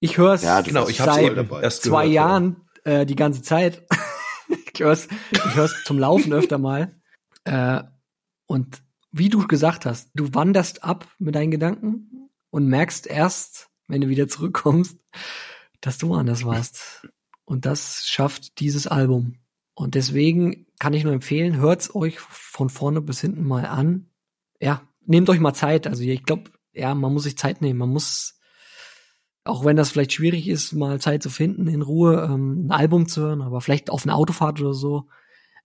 [0.00, 1.62] Ich höre es Ja, Genau, ich hab's voll seit dabei.
[1.62, 3.86] erst zwei gehört, Jahren äh, die ganze Zeit.
[4.74, 6.94] ich höre es ich hör's zum Laufen öfter mal.
[7.44, 7.82] Äh,
[8.46, 14.00] und wie du gesagt hast, du wanderst ab mit deinen Gedanken und merkst erst, wenn
[14.00, 14.98] du wieder zurückkommst,
[15.80, 17.08] dass du anders warst.
[17.44, 19.36] Und das schafft dieses Album.
[19.74, 24.10] Und deswegen kann ich nur empfehlen, hört's euch von vorne bis hinten mal an.
[24.60, 25.86] Ja, nehmt euch mal Zeit.
[25.86, 27.78] Also ich glaube, ja, man muss sich Zeit nehmen.
[27.78, 28.37] Man muss,
[29.48, 33.08] auch wenn das vielleicht schwierig ist, mal Zeit zu finden, in Ruhe ähm, ein Album
[33.08, 35.06] zu hören, aber vielleicht auf einer Autofahrt oder so.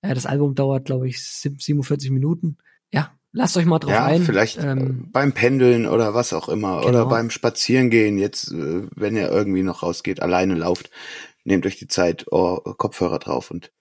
[0.01, 2.57] Äh, das Album dauert, glaube ich, sieb- 47 Minuten.
[2.91, 4.23] Ja, lasst euch mal drauf Ja, ein.
[4.23, 6.77] vielleicht äh, Ähm, beim Pendeln oder was auch immer.
[6.77, 6.87] Genau.
[6.89, 8.17] Oder beim Spazierengehen.
[8.17, 10.89] Jetzt, äh, wenn ihr irgendwie noch rausgeht, alleine lauft,
[11.43, 13.71] nehmt euch die Zeit, oh, Kopfhörer drauf und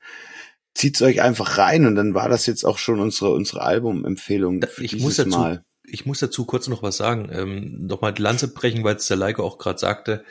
[0.75, 1.87] zieht's euch einfach rein.
[1.87, 5.65] Und dann war das jetzt auch schon unsere, unsere Albumempfehlung ich dieses muss dazu- Mal.
[5.85, 7.29] Ich muss dazu kurz noch was sagen.
[7.33, 10.25] Ähm, Nochmal die Lanze brechen, weil es der Leiko auch gerade sagte,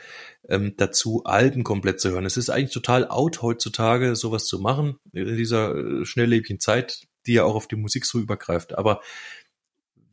[0.48, 2.26] ähm, dazu Alben komplett zu hören.
[2.26, 7.34] Es ist eigentlich total out heutzutage, sowas zu machen, in dieser äh, schnelllebigen Zeit, die
[7.34, 8.76] ja auch auf die Musik so übergreift.
[8.76, 9.02] Aber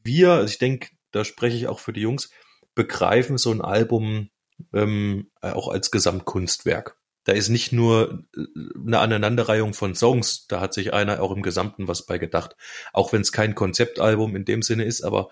[0.03, 2.29] wir, also ich denke, da spreche ich auch für die Jungs,
[2.75, 4.29] begreifen so ein Album
[4.73, 6.98] ähm, auch als Gesamtkunstwerk.
[7.25, 8.41] Da ist nicht nur äh,
[8.85, 12.55] eine Aneinanderreihung von Songs, da hat sich einer auch im Gesamten was bei gedacht.
[12.93, 15.29] Auch wenn es kein Konzeptalbum in dem Sinne ist, aber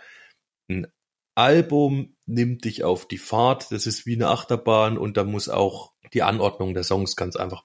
[0.69, 0.87] ein
[1.35, 5.93] Album nimmt dich auf die Fahrt, das ist wie eine Achterbahn und da muss auch
[6.13, 7.63] die Anordnung der Songs ganz einfach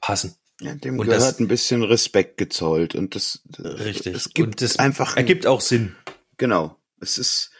[0.00, 0.36] passen.
[0.60, 4.14] Ja, dem Und gehört das- ein bisschen Respekt gezollt und das, das Richtig.
[4.14, 5.96] Es gibt und das einfach ergibt auch Sinn.
[6.38, 6.76] Genau.
[7.00, 7.50] Es ist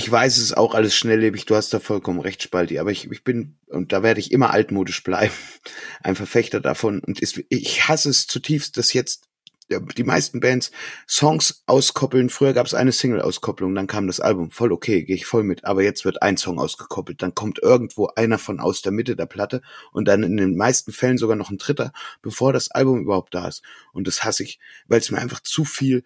[0.00, 3.10] ich weiß, es ist auch alles schnelllebig, du hast da vollkommen recht, Spalti, aber ich,
[3.10, 5.34] ich bin, und da werde ich immer altmodisch bleiben,
[6.02, 7.00] ein Verfechter davon.
[7.00, 9.24] Und ist, ich hasse es zutiefst, dass jetzt
[9.68, 10.70] die meisten Bands
[11.06, 12.30] Songs auskoppeln.
[12.30, 14.50] Früher gab es eine Single-Auskopplung, dann kam das Album.
[14.50, 15.66] Voll okay, gehe ich voll mit.
[15.66, 17.20] Aber jetzt wird ein Song ausgekoppelt.
[17.20, 19.60] Dann kommt irgendwo einer von aus der Mitte der Platte
[19.92, 23.46] und dann in den meisten Fällen sogar noch ein dritter, bevor das Album überhaupt da
[23.46, 23.62] ist.
[23.92, 24.58] Und das hasse ich,
[24.88, 26.04] weil es mir einfach zu viel,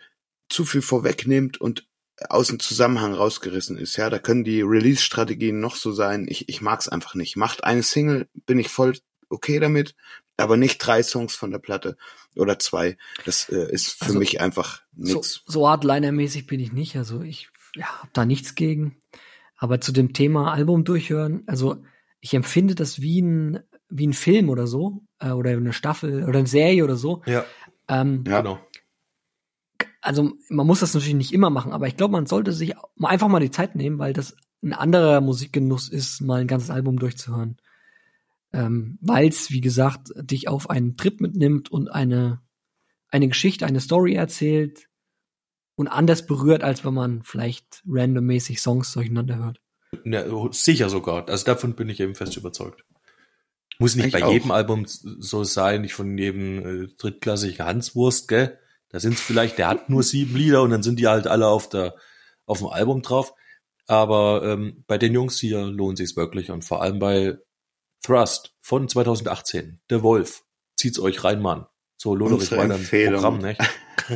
[0.48, 1.86] zu viel vorwegnimmt und
[2.28, 3.96] aus dem Zusammenhang rausgerissen ist.
[3.96, 6.26] Ja, da können die Release-Strategien noch so sein.
[6.28, 7.36] Ich, ich mag's einfach nicht.
[7.36, 8.96] Macht eine Single, bin ich voll
[9.28, 9.94] okay damit,
[10.36, 11.96] aber nicht drei Songs von der Platte
[12.36, 12.96] oder zwei.
[13.24, 15.42] Das äh, ist für Also, mich einfach nix.
[15.46, 16.96] So, so Hardliner-mäßig bin ich nicht.
[16.96, 18.96] Also ich ja, habe da nichts gegen.
[19.56, 21.82] Aber zu dem Thema Album durchhören, also
[22.20, 26.38] ich empfinde das wie ein, wie ein Film oder so, äh, oder eine Staffel oder
[26.38, 27.22] eine Serie oder so.
[27.26, 27.44] Ja,
[27.88, 28.40] Ähm, Ja.
[28.40, 28.58] genau.
[30.04, 33.28] Also man muss das natürlich nicht immer machen, aber ich glaube, man sollte sich einfach
[33.28, 37.56] mal die Zeit nehmen, weil das ein anderer Musikgenuss ist, mal ein ganzes Album durchzuhören.
[38.52, 42.42] Ähm, weil es, wie gesagt, dich auf einen Trip mitnimmt und eine,
[43.08, 44.88] eine Geschichte, eine Story erzählt
[45.74, 49.60] und anders berührt, als wenn man vielleicht randommäßig Songs durcheinander hört.
[50.04, 51.28] Ja, sicher sogar.
[51.28, 52.84] Also davon bin ich eben fest überzeugt.
[53.78, 54.32] Muss nicht Ich bei auch.
[54.32, 58.58] jedem Album so sein, nicht von jedem äh, drittklassigen Hanswurst, gell?
[58.94, 61.48] Da sind es vielleicht, der hat nur sieben Lieder und dann sind die halt alle
[61.48, 61.96] auf der
[62.46, 63.34] auf dem Album drauf.
[63.88, 67.36] Aber ähm, bei den Jungs hier lohnt sich's wirklich und vor allem bei
[68.04, 70.44] Thrust von 2018, Der Wolf,
[70.76, 71.66] zieht's euch rein, Mann.
[71.96, 73.14] So Lodderich Unsere weiter im Empfehlung.
[73.14, 73.60] Programm, nicht?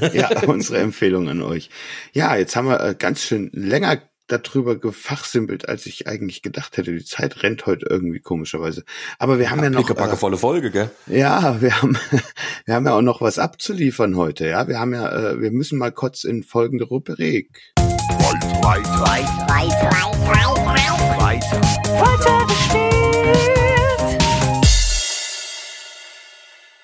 [0.15, 1.71] ja, unsere Empfehlung an euch.
[2.13, 6.93] Ja, jetzt haben wir äh, ganz schön länger darüber gefachsimpelt, als ich eigentlich gedacht hätte.
[6.93, 8.85] Die Zeit rennt heute irgendwie komischerweise.
[9.19, 10.91] Aber wir haben ja noch, Pickepacke äh, volle Folge, gell?
[11.07, 11.99] ja, wir haben,
[12.65, 14.47] wir haben ja auch noch was abzuliefern heute.
[14.47, 17.75] Ja, wir haben ja, äh, wir müssen mal kurz in folgende Rubrik.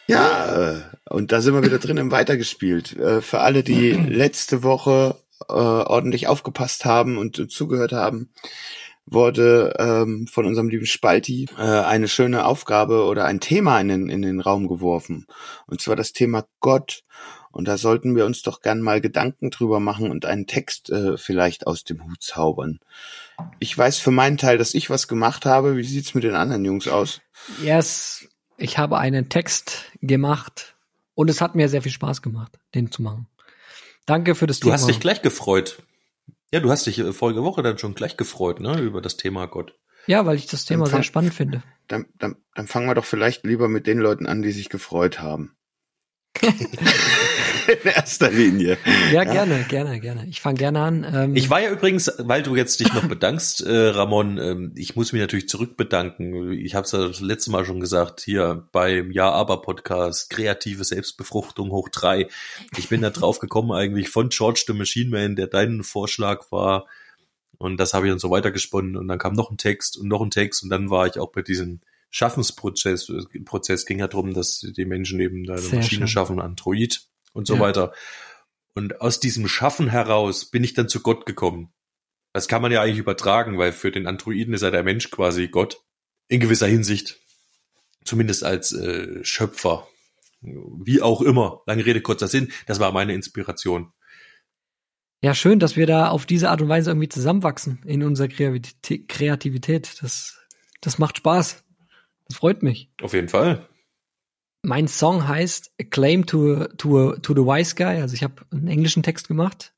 [0.06, 2.96] Ja, äh, und da sind wir wieder drin im Weitergespielt.
[2.96, 5.16] Äh, für alle, die letzte Woche
[5.48, 8.30] äh, ordentlich aufgepasst haben und äh, zugehört haben,
[9.06, 14.08] wurde ähm, von unserem lieben Spalti äh, eine schöne Aufgabe oder ein Thema in den,
[14.08, 15.26] in den Raum geworfen.
[15.66, 17.04] Und zwar das Thema Gott.
[17.50, 21.16] Und da sollten wir uns doch gern mal Gedanken drüber machen und einen Text äh,
[21.16, 22.80] vielleicht aus dem Hut zaubern.
[23.60, 25.76] Ich weiß für meinen Teil, dass ich was gemacht habe.
[25.76, 27.20] Wie sieht's mit den anderen Jungs aus?
[27.62, 30.74] Yes, ich habe einen Text gemacht
[31.14, 33.28] und es hat mir sehr viel Spaß gemacht, den zu machen.
[34.06, 34.74] Danke für das Du Thema.
[34.74, 35.82] hast dich gleich gefreut.
[36.52, 39.46] Ja, du hast dich äh, vorige Woche dann schon gleich gefreut, ne, über das Thema
[39.46, 39.74] Gott.
[40.06, 41.62] ja, weil ich das Thema Dann sehr fang- spannend finde.
[41.88, 45.20] Dann, dann, dann fangen wir doch vielleicht lieber mit den Leuten an, die sich gefreut
[45.20, 45.56] haben.
[46.42, 48.76] In erster Linie.
[49.12, 50.26] Ja, gerne, gerne, gerne.
[50.28, 51.06] Ich fange gerne an.
[51.10, 54.96] Ähm, Ich war ja übrigens, weil du jetzt dich noch bedankst, äh, Ramon, ähm, ich
[54.96, 56.52] muss mich natürlich zurückbedanken.
[56.52, 60.84] Ich habe es ja das letzte Mal schon gesagt, hier beim Ja Aber Podcast, kreative
[60.84, 62.28] Selbstbefruchtung hoch drei.
[62.76, 66.86] Ich bin da drauf gekommen eigentlich von George the Machine Man, der dein Vorschlag war.
[67.58, 70.20] Und das habe ich dann so weitergesponnen und dann kam noch ein Text und noch
[70.20, 71.80] ein Text und dann war ich auch bei diesem
[72.14, 73.12] Schaffensprozess.
[73.44, 76.08] Prozess ging ja darum, dass die Menschen eben da eine Sehr Maschine schön.
[76.08, 77.60] schaffen, Android und so Ja.
[77.60, 77.92] weiter.
[78.76, 81.72] Und aus diesem Schaffen heraus bin ich dann zu Gott gekommen.
[82.32, 85.48] Das kann man ja eigentlich übertragen, weil für den Androiden ist ja der Mensch quasi
[85.48, 85.82] Gott.
[86.28, 87.18] In gewisser Hinsicht.
[88.04, 89.88] Zumindest als äh, Schöpfer.
[90.40, 91.62] Wie auch immer.
[91.66, 92.52] Lange Rede, kurzer Sinn.
[92.66, 93.92] Das war meine Inspiration.
[95.20, 99.08] ja, schön, dass wir da auf diese Art und Weise irgendwie zusammenwachsen in unserer Kreativität.
[99.08, 99.96] Kreativität.
[100.00, 100.38] Das,
[100.80, 101.63] das macht Spaß.
[102.26, 102.90] Das freut mich.
[103.02, 103.68] Auf jeden Fall.
[104.62, 108.00] Mein Song heißt A Claim to, a, to, a, to the Wise Guy.
[108.00, 109.74] Also ich habe einen englischen Text gemacht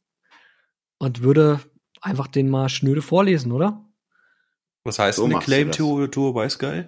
[0.98, 1.61] und würde
[2.00, 3.85] einfach den mal schnöde vorlesen, oder?
[4.85, 5.76] Was heißt So eine machst du Claim das.
[5.78, 6.85] to, to a Wise Guy?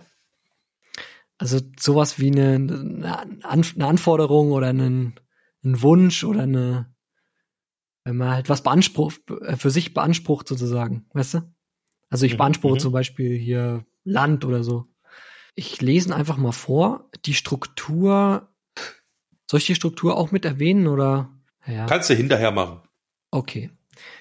[1.39, 5.15] Also sowas wie eine, eine, An- eine Anforderung oder einen,
[5.65, 6.95] einen Wunsch oder eine,
[8.05, 9.23] wenn man halt was beansprucht,
[9.57, 11.55] für sich beansprucht sozusagen, weißt du?
[12.11, 12.81] Also ich Mhm, beanspruche mhm.
[12.81, 14.88] zum Beispiel hier Land oder so.
[15.59, 17.11] Ich lese ihn einfach mal vor.
[17.25, 18.49] Die Struktur,
[19.51, 21.37] soll ich die Struktur auch mit erwähnen oder?
[21.67, 21.87] Ja.
[21.87, 22.79] Kannst du hinterher machen.
[23.33, 23.69] Okay.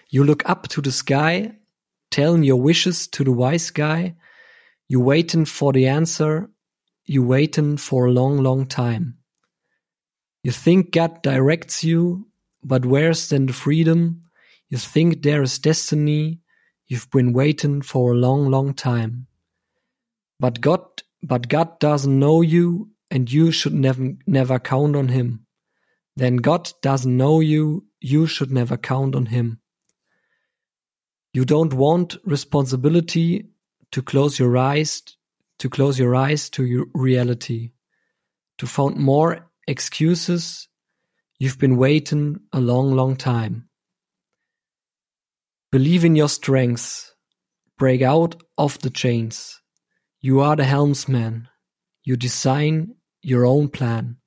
[0.10, 1.52] You look up to the sky,
[2.10, 4.16] telling your wishes to the wise guy.
[4.88, 6.50] You waiting for the answer.
[7.04, 9.20] You waiting for a long, long time.
[10.42, 12.32] You think God directs you,
[12.64, 14.24] but where's then the freedom?
[14.70, 16.42] You think there is destiny.
[16.88, 19.28] You've been waiting for a long, long time.
[20.40, 25.48] But God, but God doesn't know you, and you should never, never count on Him.
[26.18, 29.60] Then God doesn't know you, you should never count on him.
[31.32, 33.50] You don't want responsibility
[33.92, 35.04] to close your eyes,
[35.60, 37.70] to close your eyes to your reality.
[38.58, 40.68] To found more excuses,
[41.38, 43.70] you've been waiting a long, long time.
[45.72, 47.14] Believe in your strengths.
[47.78, 49.62] Break out of the chains.
[50.20, 51.48] You are the helmsman.
[52.04, 54.18] You design your own plan.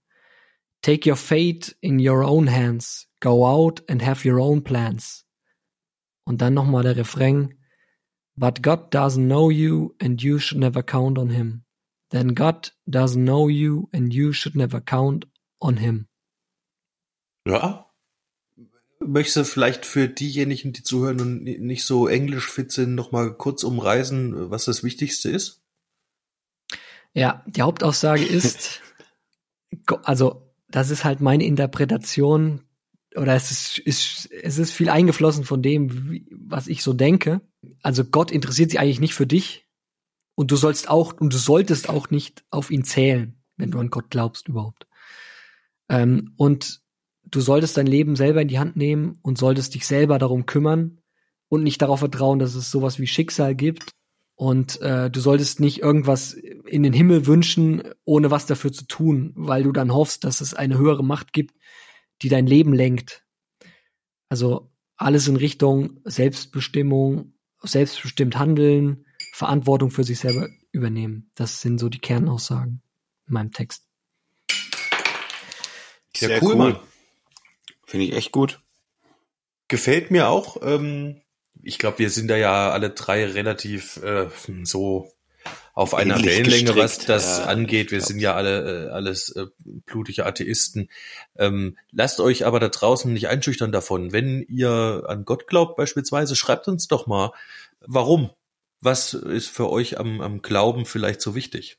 [0.82, 3.06] Take your fate in your own hands.
[3.20, 5.24] Go out and have your own plans.
[6.24, 7.54] Und dann nochmal der Refrain.
[8.36, 11.64] But God doesn't know you and you should never count on him.
[12.10, 15.26] Then God doesn't know you and you should never count
[15.60, 16.08] on him.
[17.46, 17.86] Ja.
[19.00, 23.64] Möchtest du vielleicht für diejenigen, die zuhören und nicht so englisch fit sind, nochmal kurz
[23.64, 25.59] umreißen, was das Wichtigste ist?
[27.14, 28.80] Ja, die Hauptaussage ist,
[30.04, 32.62] also das ist halt meine Interpretation
[33.16, 37.40] oder es ist, ist, es ist viel eingeflossen von dem, was ich so denke.
[37.82, 39.66] Also Gott interessiert sich eigentlich nicht für dich
[40.36, 43.90] und du sollst auch und du solltest auch nicht auf ihn zählen, wenn du an
[43.90, 44.86] Gott glaubst überhaupt.
[45.88, 46.80] Ähm, und
[47.24, 51.00] du solltest dein Leben selber in die Hand nehmen und solltest dich selber darum kümmern
[51.48, 53.90] und nicht darauf vertrauen, dass es sowas wie Schicksal gibt.
[54.40, 59.34] Und äh, du solltest nicht irgendwas in den Himmel wünschen, ohne was dafür zu tun,
[59.36, 61.58] weil du dann hoffst, dass es eine höhere Macht gibt,
[62.22, 63.22] die dein Leben lenkt.
[64.30, 71.30] Also alles in Richtung Selbstbestimmung, selbstbestimmt handeln, Verantwortung für sich selber übernehmen.
[71.34, 72.80] Das sind so die Kernaussagen
[73.26, 73.84] in meinem Text.
[76.16, 76.56] Sehr, Sehr cool, cool.
[76.56, 76.76] Mann.
[77.84, 78.62] Finde ich echt gut.
[79.68, 80.56] Gefällt mir auch.
[80.62, 81.20] Ähm,
[81.62, 84.28] ich glaube, wir sind da ja alle drei relativ äh,
[84.64, 85.12] so
[85.72, 87.90] auf einer Ähnlich Wellenlänge, was das ja, angeht.
[87.90, 89.46] Wir sind ja alle äh, alles äh,
[89.86, 90.90] blutige Atheisten.
[91.36, 94.12] Ähm, lasst euch aber da draußen nicht einschüchtern davon.
[94.12, 97.32] Wenn ihr an Gott glaubt beispielsweise, schreibt uns doch mal,
[97.80, 98.30] warum.
[98.82, 101.76] Was ist für euch am, am Glauben vielleicht so wichtig?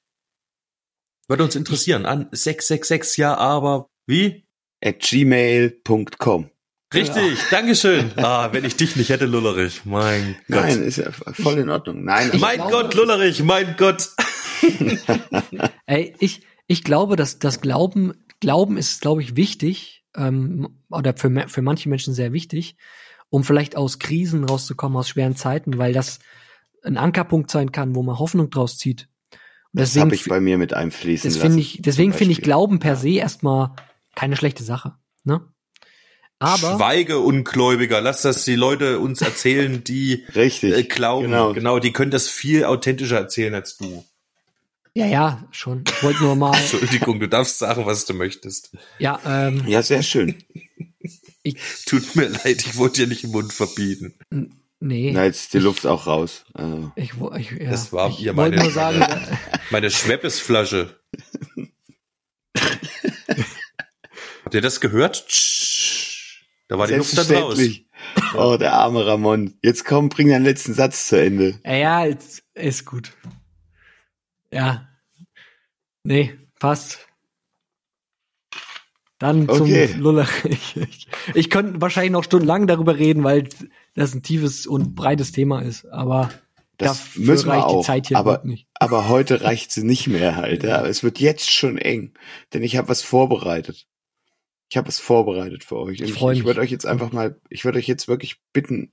[1.27, 2.05] Würde uns interessieren.
[2.05, 4.45] An 666, ja, aber wie?
[4.83, 6.50] at gmail.com.
[6.93, 7.45] Richtig, ja.
[7.51, 8.11] Dankeschön.
[8.17, 10.61] Ah, wenn ich dich nicht hätte, Lullerich, mein Gott.
[10.61, 12.03] Nein, ist ja voll in Ordnung.
[12.03, 14.09] Nein, mein glaube, Gott, Lullerich, mein Gott.
[15.85, 21.47] Ey, ich, ich glaube, dass das Glauben, Glauben ist, glaube ich, wichtig, ähm, oder für,
[21.47, 22.75] für manche Menschen sehr wichtig,
[23.29, 26.19] um vielleicht aus Krisen rauszukommen, aus schweren Zeiten, weil das
[26.83, 29.07] ein Ankerpunkt sein kann, wo man Hoffnung draus zieht.
[29.73, 31.57] Und das habe ich bei mir mit einfließen das lassen.
[31.57, 33.71] Ich, deswegen finde ich Glauben per se erstmal
[34.15, 34.95] keine schlechte Sache.
[35.23, 35.41] Ne?
[36.41, 41.25] Aber Schweige Ungläubiger, lass das die Leute uns erzählen, die Richtig, äh, glauben.
[41.25, 41.53] Genau.
[41.53, 44.03] genau, die können das viel authentischer erzählen als du.
[44.95, 45.83] Ja, ja, schon.
[45.87, 46.57] Ich wollte nur mal.
[46.57, 48.71] Entschuldigung, du darfst sagen, was du möchtest.
[48.97, 50.35] Ja, ähm, ja, sehr schön.
[51.43, 54.13] Ich, Tut mir leid, ich wollte dir nicht im Mund verbieten.
[54.79, 55.11] Nee.
[55.11, 56.45] Na, jetzt ist die ich, Luft auch raus.
[56.53, 56.91] Also.
[56.95, 59.39] Ich, ich, ja, das war hier meine, nur sagen, meine,
[59.71, 60.99] meine Schweppesflasche.
[64.45, 65.25] Habt ihr das gehört?
[66.71, 67.59] Da war die Luft dann raus.
[68.33, 69.55] Oh, der arme Ramon.
[69.61, 71.59] Jetzt komm, bring deinen letzten Satz zu Ende.
[71.65, 73.11] Ja, jetzt ist gut.
[74.53, 74.87] Ja.
[76.05, 77.09] Nee, passt.
[79.19, 79.89] Dann okay.
[79.89, 80.29] zum Luller.
[80.45, 83.49] Ich, ich, ich könnte wahrscheinlich noch stundenlang darüber reden, weil
[83.93, 86.29] das ein tiefes und breites Thema ist, aber
[86.77, 87.85] das müssen wir auch.
[88.13, 88.43] aber,
[88.75, 90.63] aber heute reicht sie nicht mehr halt.
[90.63, 90.85] Ja.
[90.85, 92.13] Es wird jetzt schon eng,
[92.53, 93.89] denn ich habe was vorbereitet.
[94.71, 95.99] Ich habe es vorbereitet für euch.
[95.99, 98.91] Ich, ich, ich würde euch jetzt einfach mal, ich würde euch jetzt wirklich bitten,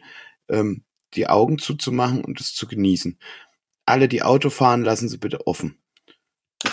[0.49, 0.83] ähm,
[1.14, 3.17] die Augen zuzumachen und es zu genießen.
[3.87, 5.81] Alle, die Auto fahren, lassen sie bitte offen.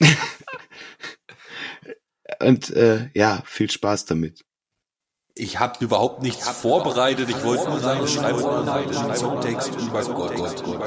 [2.40, 4.44] und äh, ja, viel Spaß damit.
[5.38, 7.28] Ich habe überhaupt nichts vorbereitet.
[7.28, 10.32] Ich wollte nur sagen, schreibe einen Songtext über Gott.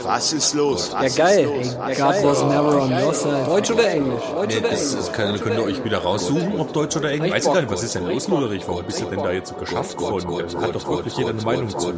[0.03, 0.89] Was ist los?
[0.91, 1.49] Ja, geil.
[1.95, 3.45] God was never on your side.
[3.45, 4.23] Deutsch oder Englisch?
[4.23, 4.91] Deutsch oder Englisch?
[4.91, 7.31] Das kann, könnt ihr euch wieder raussuchen, ob Deutsch oder Englisch.
[7.31, 8.63] Weiß ich gar nicht, was ist denn los, Ulrich?
[8.65, 10.15] Warum bist du denn da jetzt so geschafft von?
[10.15, 11.93] Hat doch wirklich jeder eine Meinung zu.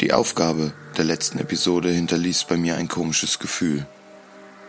[0.00, 3.84] Die Aufgabe der letzten Episode hinterließ bei mir ein komisches Gefühl.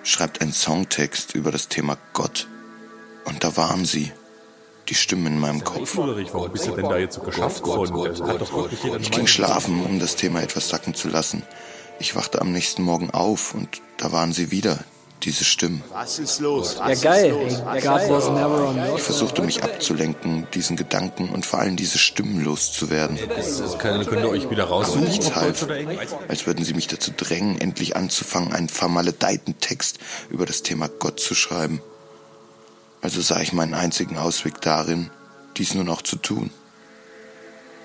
[0.03, 2.49] Schreibt einen Songtext über das Thema Gott.
[3.23, 4.11] Und da waren sie
[4.89, 5.97] die Stimmen in meinem Kopf.
[5.97, 8.11] Warum bist du denn da jetzt so geschafft von?
[8.99, 11.43] Ich ging schlafen, um das Thema etwas sacken zu lassen.
[11.99, 14.79] Ich wachte am nächsten Morgen auf und da waren sie wieder,
[15.23, 15.83] diese Stimmen.
[15.91, 16.75] Was ist los?
[16.75, 17.35] Ja, geil.
[18.95, 23.17] Ich versuchte mich abzulenken, diesen Gedanken und vor allem diese Stimmen loszuwerden.
[23.29, 25.01] Das könnt ihr euch wieder raussuchen.
[25.01, 25.67] Aber nichts half,
[26.27, 31.19] als würden sie mich dazu drängen, endlich anzufangen, einen vermaledeiten Text über das Thema Gott
[31.19, 31.81] zu schreiben.
[33.01, 35.11] Also sah ich meinen einzigen Ausweg darin,
[35.57, 36.49] dies nun auch zu tun.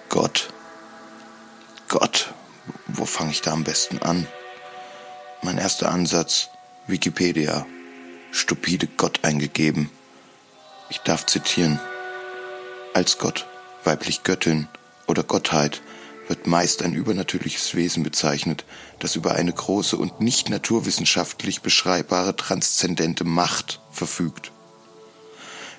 [0.08, 0.50] Gott.
[1.88, 2.32] Gott,
[2.86, 4.26] wo fange ich da am besten an?
[5.42, 6.48] Mein erster Ansatz,
[6.86, 7.66] Wikipedia.
[8.32, 9.90] Stupide Gott eingegeben.
[10.88, 11.80] Ich darf zitieren.
[12.94, 13.46] Als Gott,
[13.84, 14.68] weiblich Göttin
[15.06, 15.82] oder Gottheit
[16.28, 18.64] wird meist ein übernatürliches Wesen bezeichnet,
[19.00, 24.52] das über eine große und nicht naturwissenschaftlich beschreibbare transzendente Macht verfügt.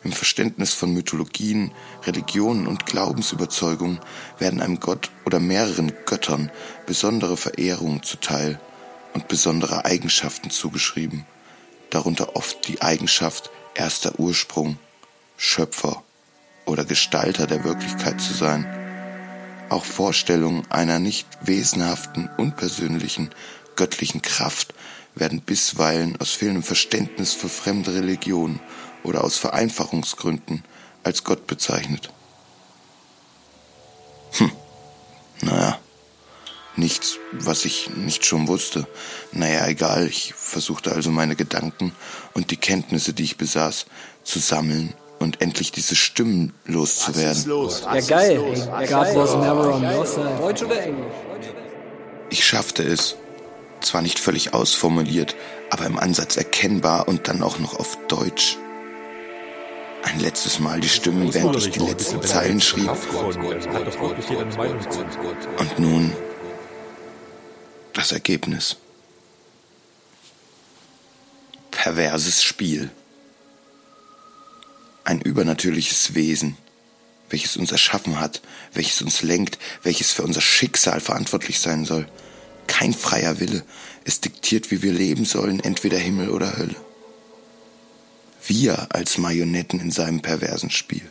[0.03, 1.71] Im Verständnis von Mythologien,
[2.03, 3.99] Religionen und Glaubensüberzeugungen
[4.39, 6.51] werden einem Gott oder mehreren Göttern
[6.87, 8.59] besondere Verehrungen zuteil
[9.13, 11.25] und besondere Eigenschaften zugeschrieben,
[11.91, 14.77] darunter oft die Eigenschaft erster Ursprung,
[15.37, 16.03] Schöpfer
[16.65, 18.65] oder Gestalter der Wirklichkeit zu sein.
[19.69, 23.29] Auch Vorstellungen einer nicht wesenhaften, unpersönlichen,
[23.75, 24.73] göttlichen Kraft
[25.15, 28.59] werden bisweilen aus fehlendem Verständnis für fremde Religionen
[29.03, 30.63] oder aus Vereinfachungsgründen
[31.03, 32.09] als Gott bezeichnet.
[34.33, 34.51] Hm,
[35.41, 35.79] naja,
[36.75, 38.87] nichts, was ich nicht schon wusste.
[39.31, 41.93] Naja, egal, ich versuchte also meine Gedanken
[42.33, 43.85] und die Kenntnisse, die ich besaß,
[44.23, 47.45] zu sammeln und endlich diese Stimmen loszuwerden.
[47.45, 47.81] los?
[47.81, 48.39] Ja, geil.
[48.39, 50.37] God was never on your side.
[50.39, 51.13] Deutsch oder Englisch?
[52.29, 53.15] Ich schaffte es.
[53.81, 55.35] Zwar nicht völlig ausformuliert,
[55.71, 58.57] aber im Ansatz erkennbar und dann auch noch auf Deutsch.
[60.03, 62.89] Ein letztes Mal die Stimmen, während ich die letzten Zeilen schrieb.
[65.57, 66.13] Und nun
[67.93, 68.77] das Ergebnis.
[71.71, 72.89] Perverses Spiel.
[75.03, 76.57] Ein übernatürliches Wesen,
[77.29, 78.41] welches uns erschaffen hat,
[78.73, 82.07] welches uns lenkt, welches für unser Schicksal verantwortlich sein soll.
[82.67, 83.63] Kein freier Wille.
[84.05, 86.75] Es diktiert, wie wir leben sollen, entweder Himmel oder Hölle.
[88.45, 91.07] Wir als Marionetten in seinem perversen Spiel.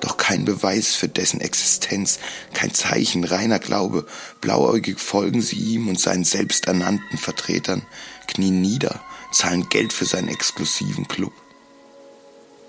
[0.00, 2.20] Doch kein Beweis für dessen Existenz,
[2.54, 4.06] kein Zeichen reiner Glaube.
[4.40, 7.82] Blauäugig folgen sie ihm und seinen selbsternannten Vertretern,
[8.28, 9.00] knien nieder,
[9.32, 11.32] zahlen Geld für seinen exklusiven Club.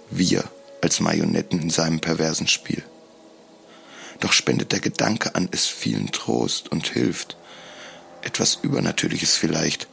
[0.09, 0.43] Wir
[0.81, 2.83] als Marionetten in seinem perversen Spiel.
[4.19, 7.37] Doch spendet der Gedanke an es vielen Trost und hilft.
[8.21, 9.87] Etwas Übernatürliches vielleicht.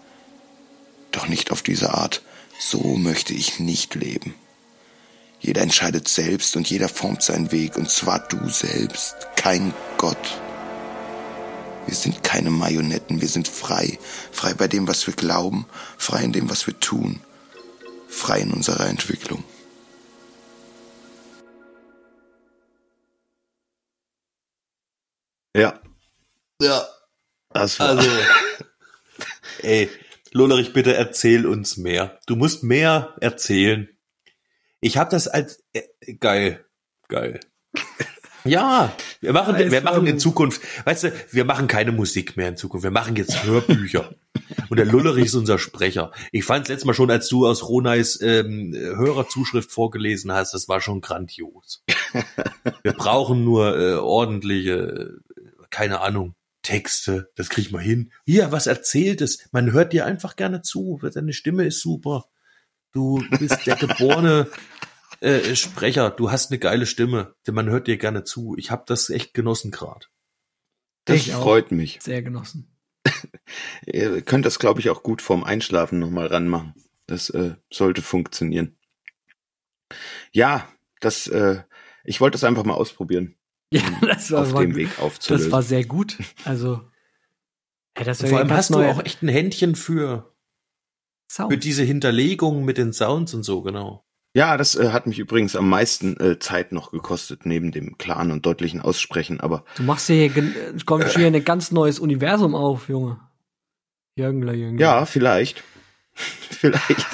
[1.12, 2.22] Doch nicht auf diese Art.
[2.58, 4.34] So möchte ich nicht leben.
[5.40, 10.40] Jeder entscheidet selbst und jeder formt seinen Weg, und zwar du selbst, kein Gott.
[11.86, 13.98] Wir sind keine Marionetten, wir sind frei,
[14.32, 15.66] frei bei dem, was wir glauben,
[15.98, 17.20] frei in dem, was wir tun,
[18.08, 19.44] frei in unserer Entwicklung.
[25.56, 25.80] Ja,
[26.60, 26.86] Ja,
[27.50, 28.10] das war, also,
[29.62, 29.90] ey,
[30.36, 32.20] Lollerich, bitte erzähl uns mehr.
[32.26, 33.88] Du musst mehr erzählen.
[34.80, 36.64] Ich habe das als äh, geil,
[37.08, 37.40] geil.
[38.44, 42.56] Ja, wir machen, wir machen in Zukunft, weißt du, wir machen keine Musik mehr in
[42.56, 42.84] Zukunft.
[42.84, 44.14] Wir machen jetzt Hörbücher.
[44.70, 46.12] Und der Lullerich ist unser Sprecher.
[46.30, 50.68] Ich fand es letztes Mal schon, als du aus Roneis ähm, Hörerzuschrift vorgelesen hast, das
[50.68, 51.82] war schon grandios.
[52.84, 56.35] Wir brauchen nur äh, ordentliche, äh, keine Ahnung,
[56.66, 57.30] Texte.
[57.36, 58.10] Das krieg ich mal hin.
[58.24, 59.48] Hier, was erzählt es?
[59.52, 60.98] Man hört dir einfach gerne zu.
[61.00, 62.24] Deine Stimme ist super.
[62.90, 64.50] Du bist der geborene
[65.20, 66.10] äh, Sprecher.
[66.10, 67.36] Du hast eine geile Stimme.
[67.46, 68.56] Denn man hört dir gerne zu.
[68.58, 70.06] Ich habe das echt genossen gerade.
[71.04, 71.44] das Ich auch.
[71.44, 72.00] freut mich.
[72.02, 72.76] Sehr genossen.
[73.86, 76.74] Ihr könnt das, glaube ich, auch gut vorm Einschlafen nochmal ranmachen.
[77.06, 78.76] Das äh, sollte funktionieren.
[80.32, 81.62] Ja, das, äh,
[82.02, 83.36] ich wollte das einfach mal ausprobibieren,
[83.70, 85.46] Ja, das war, auf war dem Weg aufzulösen.
[85.46, 86.18] das war sehr gut.
[86.44, 86.82] Also,
[87.96, 90.34] ja, das vor allem hast du auch echt ein Händchen für,
[91.30, 91.52] Sound.
[91.52, 94.06] für diese Hinterlegung mit den Sounds und so, genau.
[94.34, 98.30] ja, das äh, hat mich übrigens am meisten äh, Zeit noch gekostet, neben dem klaren
[98.30, 100.52] und deutlichen Aussprechen, aber Du machst hier, äh,
[100.84, 103.20] kommt hier ein ganz neues Universum auf, Junge.
[104.18, 104.78] Jürgenler, Jürgen.
[104.78, 105.62] ja, vielleicht.
[106.14, 107.06] vielleicht.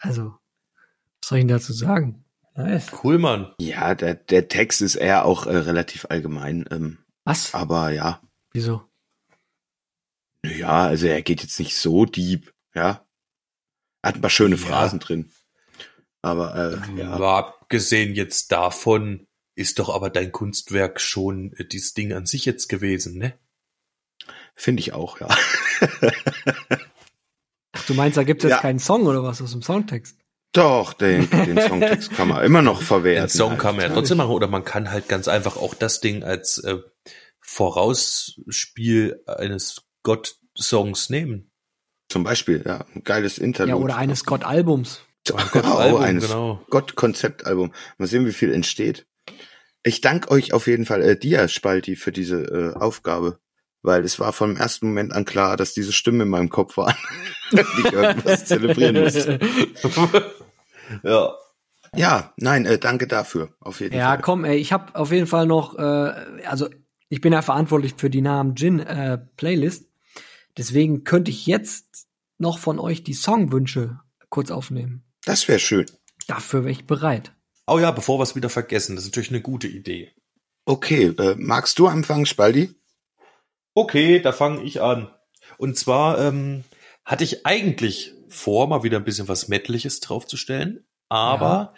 [0.00, 0.34] Also,
[1.20, 2.24] was soll ich denn dazu sagen?
[2.54, 2.86] Nice.
[3.02, 3.54] Cool, Mann.
[3.60, 7.54] Ja, der, der Text ist eher auch äh, relativ allgemein, ähm, Was?
[7.54, 8.20] aber ja.
[8.52, 8.82] Wieso?
[10.44, 13.06] Ja, also er geht jetzt nicht so deep, ja.
[14.04, 14.60] Hat ein paar schöne Ja.
[14.66, 15.30] Phrasen drin.
[16.20, 17.10] Aber äh, ja.
[17.10, 22.44] Aber abgesehen jetzt davon ist doch aber dein Kunstwerk schon äh, dieses Ding an sich
[22.44, 23.38] jetzt gewesen, ne?
[24.54, 25.28] Finde ich auch, ja.
[27.72, 28.62] Ach, du meinst, da gibt es jetzt Ja.
[28.62, 30.18] keinen Song oder was aus dem Songtext?
[30.52, 33.28] Doch, den, den Songtext kann man immer noch verwerten.
[33.28, 36.00] Den Song kann man ja trotzdem machen oder man kann halt ganz einfach auch das
[36.00, 36.78] Ding als äh,
[37.40, 41.50] Vorausspiel eines Gott-Songs nehmen.
[42.08, 43.78] Zum Beispiel, ja, ein geiles Interlude.
[43.78, 45.00] Ja, oder eines Gott-Albums.
[45.30, 46.60] Oh, eines genau.
[46.68, 47.72] Gott-Konzeptalbum.
[47.96, 49.06] Mal sehen, wie viel entsteht.
[49.82, 53.38] Ich danke euch auf jeden Fall, äh, dir, Spalti, für diese äh, Aufgabe.
[53.82, 56.94] Weil es war vom ersten Moment an klar, dass diese Stimmen in meinem Kopf waren,
[57.52, 59.40] die ich irgendwas zelebrieren musste.
[61.02, 61.34] Ja.
[61.94, 64.22] Ja, nein, äh, danke dafür, auf jeden Ja, Fall.
[64.22, 66.70] komm, ey, ich habe auf jeden Fall noch, äh, also
[67.10, 69.90] ich bin ja verantwortlich für die Namen Gin äh, Playlist.
[70.56, 72.06] Deswegen könnte ich jetzt
[72.38, 75.04] noch von euch die Songwünsche kurz aufnehmen.
[75.26, 75.84] Das wäre schön.
[76.26, 77.32] Dafür wäre ich bereit.
[77.66, 80.12] Oh ja, bevor wir es wieder vergessen, das ist natürlich eine gute Idee.
[80.64, 82.74] Okay, äh, magst du anfangen, Spaldi?
[83.74, 85.10] Okay, da fange ich an.
[85.58, 86.64] Und zwar ähm,
[87.04, 91.74] hatte ich eigentlich vor, mal wieder ein bisschen was Mettliches draufzustellen, aber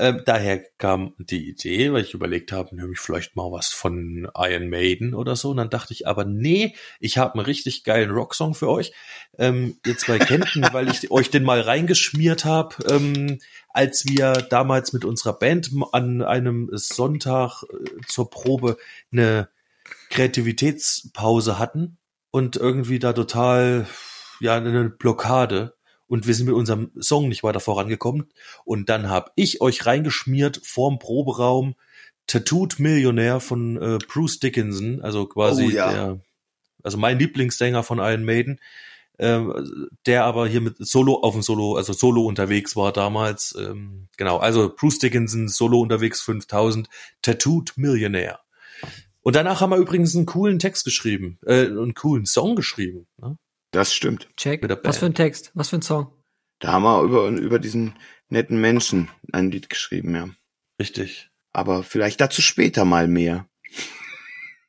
[0.00, 4.68] ähm, daher kam die Idee, weil ich überlegt habe, nämlich vielleicht mal was von Iron
[4.68, 5.50] Maiden oder so.
[5.50, 8.92] Und dann dachte ich aber, nee, ich habe einen richtig geilen Rocksong für euch.
[9.38, 13.40] Ähm, ihr zwei kennt ihn, weil ich euch den mal reingeschmiert habe, ähm,
[13.70, 18.76] als wir damals mit unserer Band an einem Sonntag äh, zur Probe
[19.10, 19.48] eine
[20.10, 21.98] Kreativitätspause hatten
[22.30, 23.86] und irgendwie da total
[24.40, 25.74] ja eine Blockade
[26.06, 28.30] und wir sind mit unserem Song nicht weiter vorangekommen
[28.64, 31.74] und dann habe ich euch reingeschmiert vorm Proberaum
[32.26, 35.90] Tattooed Millionär von äh, Bruce Dickinson, also quasi Oh ja.
[35.90, 36.20] der
[36.82, 38.60] also mein Lieblingssänger von Iron Maiden,
[39.18, 43.56] ähm, der aber hier mit Solo auf dem Solo, also Solo unterwegs war damals.
[43.58, 46.88] Ähm, genau, also Bruce Dickinson, Solo unterwegs 5000,
[47.22, 48.40] Tattooed Millionär.
[49.20, 53.06] Und danach haben wir übrigens einen coolen Text geschrieben, äh, einen coolen Song geschrieben.
[53.20, 53.36] Ne?
[53.70, 54.28] Das stimmt.
[54.36, 54.66] Check.
[54.84, 55.14] Was für ein.
[55.14, 55.50] Text?
[55.54, 56.12] Was für ein Song?
[56.58, 57.94] Da haben wir über, über diesen
[58.28, 60.28] netten Menschen ein Lied geschrieben, ja.
[60.80, 61.30] Richtig.
[61.52, 63.48] Aber vielleicht dazu später mal mehr.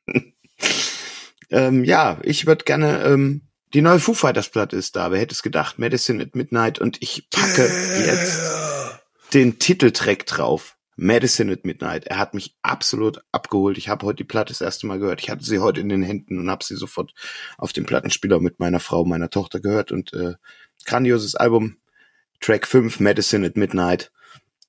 [1.50, 5.34] ähm, ja, ich würde gerne, ähm, die neue Foo Fighters Platte ist da, wer hätte
[5.34, 7.62] es gedacht, Medicine at Midnight und ich packe
[8.04, 8.40] jetzt
[9.32, 10.76] den Titeltrack drauf.
[11.00, 12.06] Medicine at Midnight.
[12.06, 13.78] Er hat mich absolut abgeholt.
[13.78, 15.22] Ich habe heute die Platte das erste Mal gehört.
[15.22, 17.14] Ich hatte sie heute in den Händen und habe sie sofort
[17.56, 20.34] auf dem Plattenspieler mit meiner Frau, meiner Tochter gehört und äh,
[20.84, 21.78] grandioses Album.
[22.40, 24.12] Track 5, Medicine at Midnight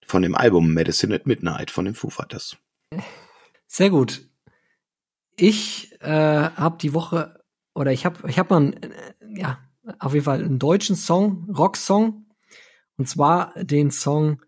[0.06, 2.56] von dem Album Medicine at Midnight von den Foo Fighters.
[3.68, 4.28] Sehr gut.
[5.36, 9.60] Ich äh, habe die Woche oder ich habe ich habe mal einen, äh, ja
[10.00, 12.26] auf jeden Fall einen deutschen Song, Rocksong
[12.98, 14.42] und zwar den Song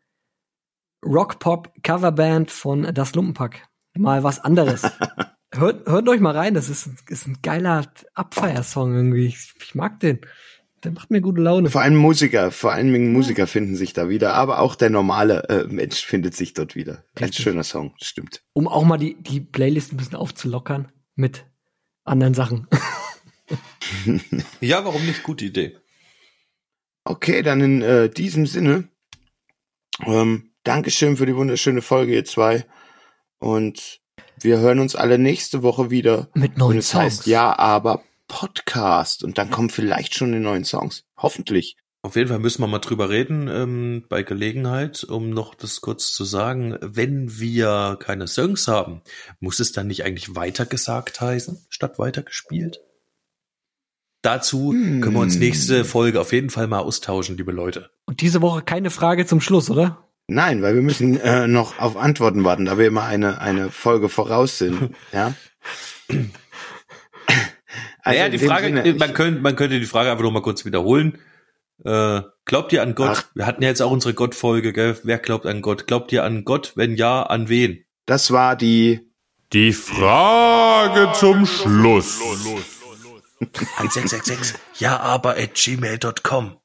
[1.05, 3.67] Rock Pop Coverband von Das Lumpenpack.
[3.95, 4.83] Mal was anderes.
[5.53, 7.85] hört, hört euch mal rein, das ist, ein- ist ein geiler
[8.15, 9.25] Abfeiersong irgendwie.
[9.27, 10.19] Ich, ich mag den.
[10.83, 11.69] Der macht mir gute Laune.
[11.69, 15.47] Vor allem Musiker, vor allen Dingen Musiker finden sich da wieder, aber auch der normale
[15.47, 17.05] äh, Mensch findet sich dort wieder.
[17.15, 17.43] Ein Richtig.
[17.43, 18.43] schöner Song, stimmt.
[18.51, 21.45] Um auch mal die, die Playlist ein bisschen aufzulockern mit
[22.03, 22.67] anderen Sachen.
[24.61, 25.23] Ja, warum nicht?
[25.23, 25.77] Gute Idee.
[27.03, 28.89] Okay, dann in äh, diesem Sinne,
[30.05, 32.65] ähm, Dankeschön für die wunderschöne Folge, ihr zwei.
[33.39, 33.99] Und
[34.39, 36.29] wir hören uns alle nächste Woche wieder.
[36.33, 37.03] Mit neuen Songs.
[37.03, 39.23] heißt ja, aber Podcast.
[39.23, 41.03] Und dann kommen vielleicht schon die neuen Songs.
[41.17, 41.75] Hoffentlich.
[42.01, 46.11] Auf jeden Fall müssen wir mal drüber reden ähm, bei Gelegenheit, um noch das kurz
[46.13, 46.77] zu sagen.
[46.81, 49.01] Wenn wir keine Songs haben,
[49.39, 52.79] muss es dann nicht eigentlich weitergesagt heißen, statt weitergespielt?
[54.21, 55.39] Dazu können wir uns Hm.
[55.41, 57.89] nächste Folge auf jeden Fall mal austauschen, liebe Leute.
[58.05, 60.09] Und diese Woche keine Frage zum Schluss, oder?
[60.27, 64.09] Nein, weil wir müssen äh, noch auf Antworten warten, da wir immer eine, eine Folge
[64.09, 64.95] voraus sind.
[65.11, 65.33] Ja.
[68.05, 70.41] Also naja, in die Frage, Sinne, man, könnte, man könnte die Frage einfach noch mal
[70.41, 71.19] kurz wiederholen.
[71.85, 73.09] Äh, glaubt ihr an Gott?
[73.11, 73.25] Ach.
[73.33, 74.97] Wir hatten ja jetzt auch unsere Gottfolge, gell?
[75.03, 75.87] Wer glaubt an Gott?
[75.87, 76.73] Glaubt ihr an Gott?
[76.75, 77.85] Wenn ja, an wen?
[78.05, 79.09] das war die
[79.53, 82.19] Die Frage zum Schluss.
[83.77, 84.55] An 666.
[84.79, 86.57] Ja, aber at gmail.com.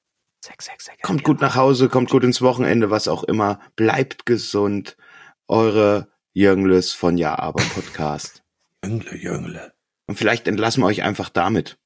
[1.02, 3.60] Kommt gut nach Hause, kommt gut ins Wochenende, was auch immer.
[3.76, 4.96] Bleibt gesund.
[5.46, 8.42] Eure Jürgenlös von Ja, aber Podcast.
[8.84, 9.72] Jüngle, Jüngle.
[10.06, 11.78] Und vielleicht entlassen wir euch einfach damit.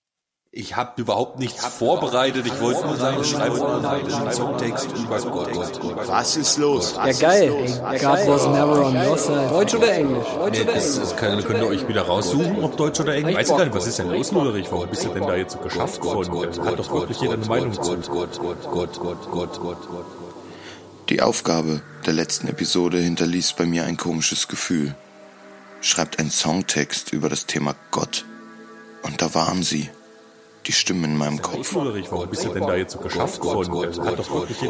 [0.54, 2.44] Ich habe überhaupt nichts vorbereitet.
[2.46, 5.80] Ich wollte nur sagen, schreibe einen Songtext über Gott.
[6.06, 6.94] Was ist los?
[6.94, 7.52] Ja, geil.
[7.98, 9.48] God was never on your side.
[9.48, 10.26] Deutsch oder Englisch?
[10.28, 13.34] Deutsch Nee, das, das kann, könnt ihr euch wieder raussuchen, ob Deutsch oder Englisch.
[13.34, 14.66] Weiß ich gar nicht, was ist denn los, Ulrich?
[14.70, 16.02] Warum bist du denn da jetzt so geschafft?
[16.04, 17.96] Da hat doch wirklich jeder eine Meinung zu.
[21.08, 24.94] Die Aufgabe der letzten Episode hinterließ bei mir ein komisches Gefühl.
[25.80, 28.26] Schreibt einen Songtext über das Thema Gott.
[29.02, 29.88] Und da waren sie.
[30.66, 31.74] Die Stimmen in meinem Kopf.
[31.74, 33.40] Warum bist du denn da jetzt so geschafft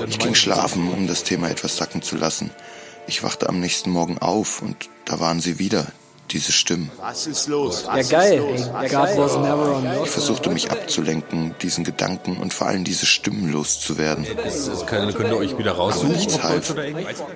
[0.09, 2.51] Ich ging schlafen, um das Thema etwas sacken zu lassen.
[3.07, 5.87] Ich wachte am nächsten Morgen auf und da waren sie wieder,
[6.33, 6.91] diese Stimmen.
[6.99, 7.85] Was ist los?
[7.85, 8.43] Ja, geil.
[8.43, 13.53] Was never on your Ich versuchte mich abzulenken, diesen Gedanken und vor allem diese Stimmen
[13.53, 14.27] loszuwerden.
[14.43, 16.75] Das, könnt ihr euch wieder raussuchen, nichts ob half.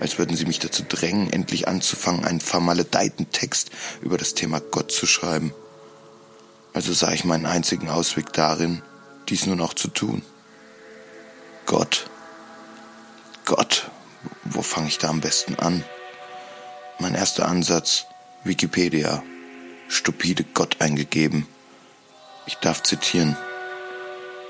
[0.01, 4.91] Als würden sie mich dazu drängen, endlich anzufangen, einen vermaledeiten Text über das Thema Gott
[4.93, 5.53] zu schreiben.
[6.77, 8.83] Also sah ich meinen einzigen Ausweg darin,
[9.31, 10.20] dies nur noch zu tun.
[11.64, 12.11] Gott.
[13.47, 13.91] Gott.
[14.45, 15.83] Wo fange ich da am besten an?
[16.99, 18.05] Mein erster Ansatz,
[18.45, 19.22] Wikipedia.
[19.89, 21.47] Stupide Gott eingegeben.
[22.45, 23.39] Ich darf zitieren.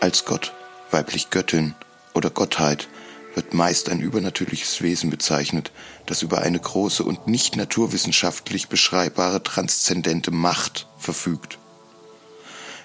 [0.00, 0.52] Als Gott,
[0.90, 1.76] weiblich Göttin
[2.12, 2.88] oder Gottheit
[3.36, 5.70] wird meist ein übernatürliches Wesen bezeichnet,
[6.06, 11.60] das über eine große und nicht naturwissenschaftlich beschreibbare transzendente Macht verfügt.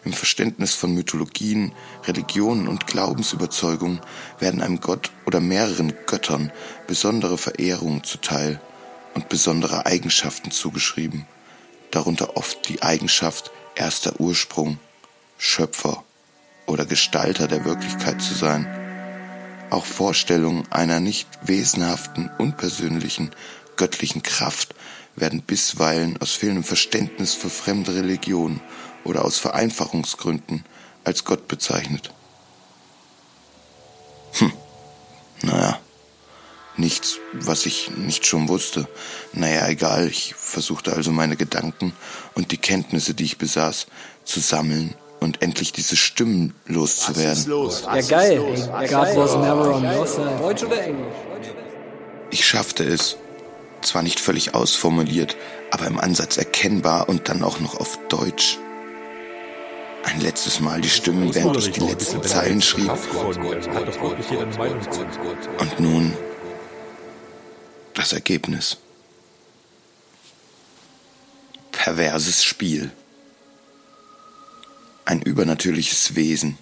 [0.03, 1.73] Im Verständnis von Mythologien,
[2.05, 4.01] Religionen und Glaubensüberzeugungen
[4.39, 6.51] werden einem Gott oder mehreren Göttern
[6.87, 8.59] besondere Verehrungen zuteil
[9.13, 11.27] und besondere Eigenschaften zugeschrieben,
[11.91, 14.79] darunter oft die Eigenschaft erster Ursprung,
[15.37, 16.03] Schöpfer
[16.65, 18.67] oder Gestalter der Wirklichkeit zu sein.
[19.69, 23.31] Auch Vorstellungen einer nicht wesenhaften, unpersönlichen,
[23.77, 24.73] göttlichen Kraft
[25.15, 28.61] werden bisweilen aus fehlendem Verständnis für fremde Religionen
[29.03, 30.65] oder aus Vereinfachungsgründen
[31.03, 32.11] als Gott bezeichnet.
[34.33, 34.53] Hm,
[35.41, 35.79] naja,
[36.77, 38.87] nichts, was ich nicht schon wusste.
[39.33, 41.93] Naja, egal, ich versuchte also meine Gedanken
[42.33, 43.87] und die Kenntnisse, die ich besaß,
[44.23, 47.45] zu sammeln und endlich diese Stimmen loszuwerden.
[47.47, 47.83] los?
[47.83, 48.41] Ja, geil.
[49.15, 50.37] Was never on your side.
[50.39, 51.13] Deutsch oder Englisch?
[52.31, 53.17] Ich schaffte es.
[53.81, 55.35] Zwar nicht völlig ausformuliert,
[55.71, 58.59] aber im Ansatz erkennbar und dann auch noch auf Deutsch.
[60.03, 62.91] Ein letztes Mal die Stimmen, während ich die letzten Zeilen schrieb.
[65.59, 66.13] Und nun
[67.93, 68.77] das Ergebnis.
[71.71, 72.91] Perverses Spiel.
[75.05, 76.57] Ein übernatürliches Wesen,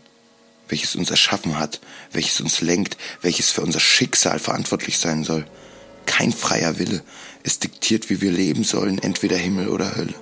[0.67, 1.81] welches uns erschaffen hat,
[2.11, 5.45] welches uns lenkt, welches für unser Schicksal verantwortlich sein soll.
[6.05, 7.03] Kein freier Wille.
[7.43, 10.15] Es diktiert, wie wir leben sollen, entweder Himmel oder Hölle.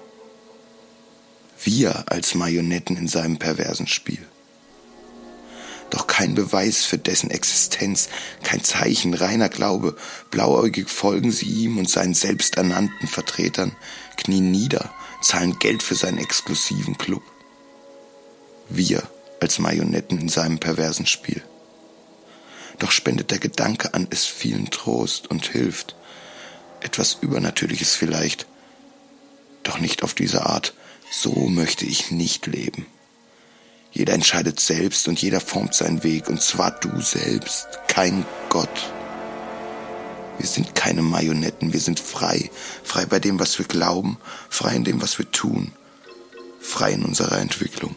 [1.64, 4.26] Wir als Marionetten in seinem perversen Spiel.
[5.90, 8.10] Doch kein Beweis für dessen Existenz,
[8.44, 9.96] kein Zeichen reiner Glaube.
[10.32, 13.76] Blauäugig folgen sie ihm und seinen selbsternannten Vertretern,
[14.18, 17.24] knien nieder, zahlen Geld für seinen exklusiven Club.
[18.70, 19.02] Wir
[19.40, 21.42] als Marionetten in seinem perversen Spiel.
[22.80, 25.96] Doch spendet der Gedanke an es vielen Trost und hilft.
[26.82, 28.46] Etwas Übernatürliches vielleicht.
[29.64, 30.74] Doch nicht auf diese Art.
[31.10, 32.86] So möchte ich nicht leben.
[33.92, 38.92] Jeder entscheidet selbst und jeder formt seinen Weg, und zwar du selbst, kein Gott.
[40.38, 42.52] Wir sind keine Marionetten, wir sind frei,
[42.84, 44.18] frei bei dem, was wir glauben,
[44.50, 45.72] frei in dem, was wir tun,
[46.60, 47.96] frei in unserer Entwicklung.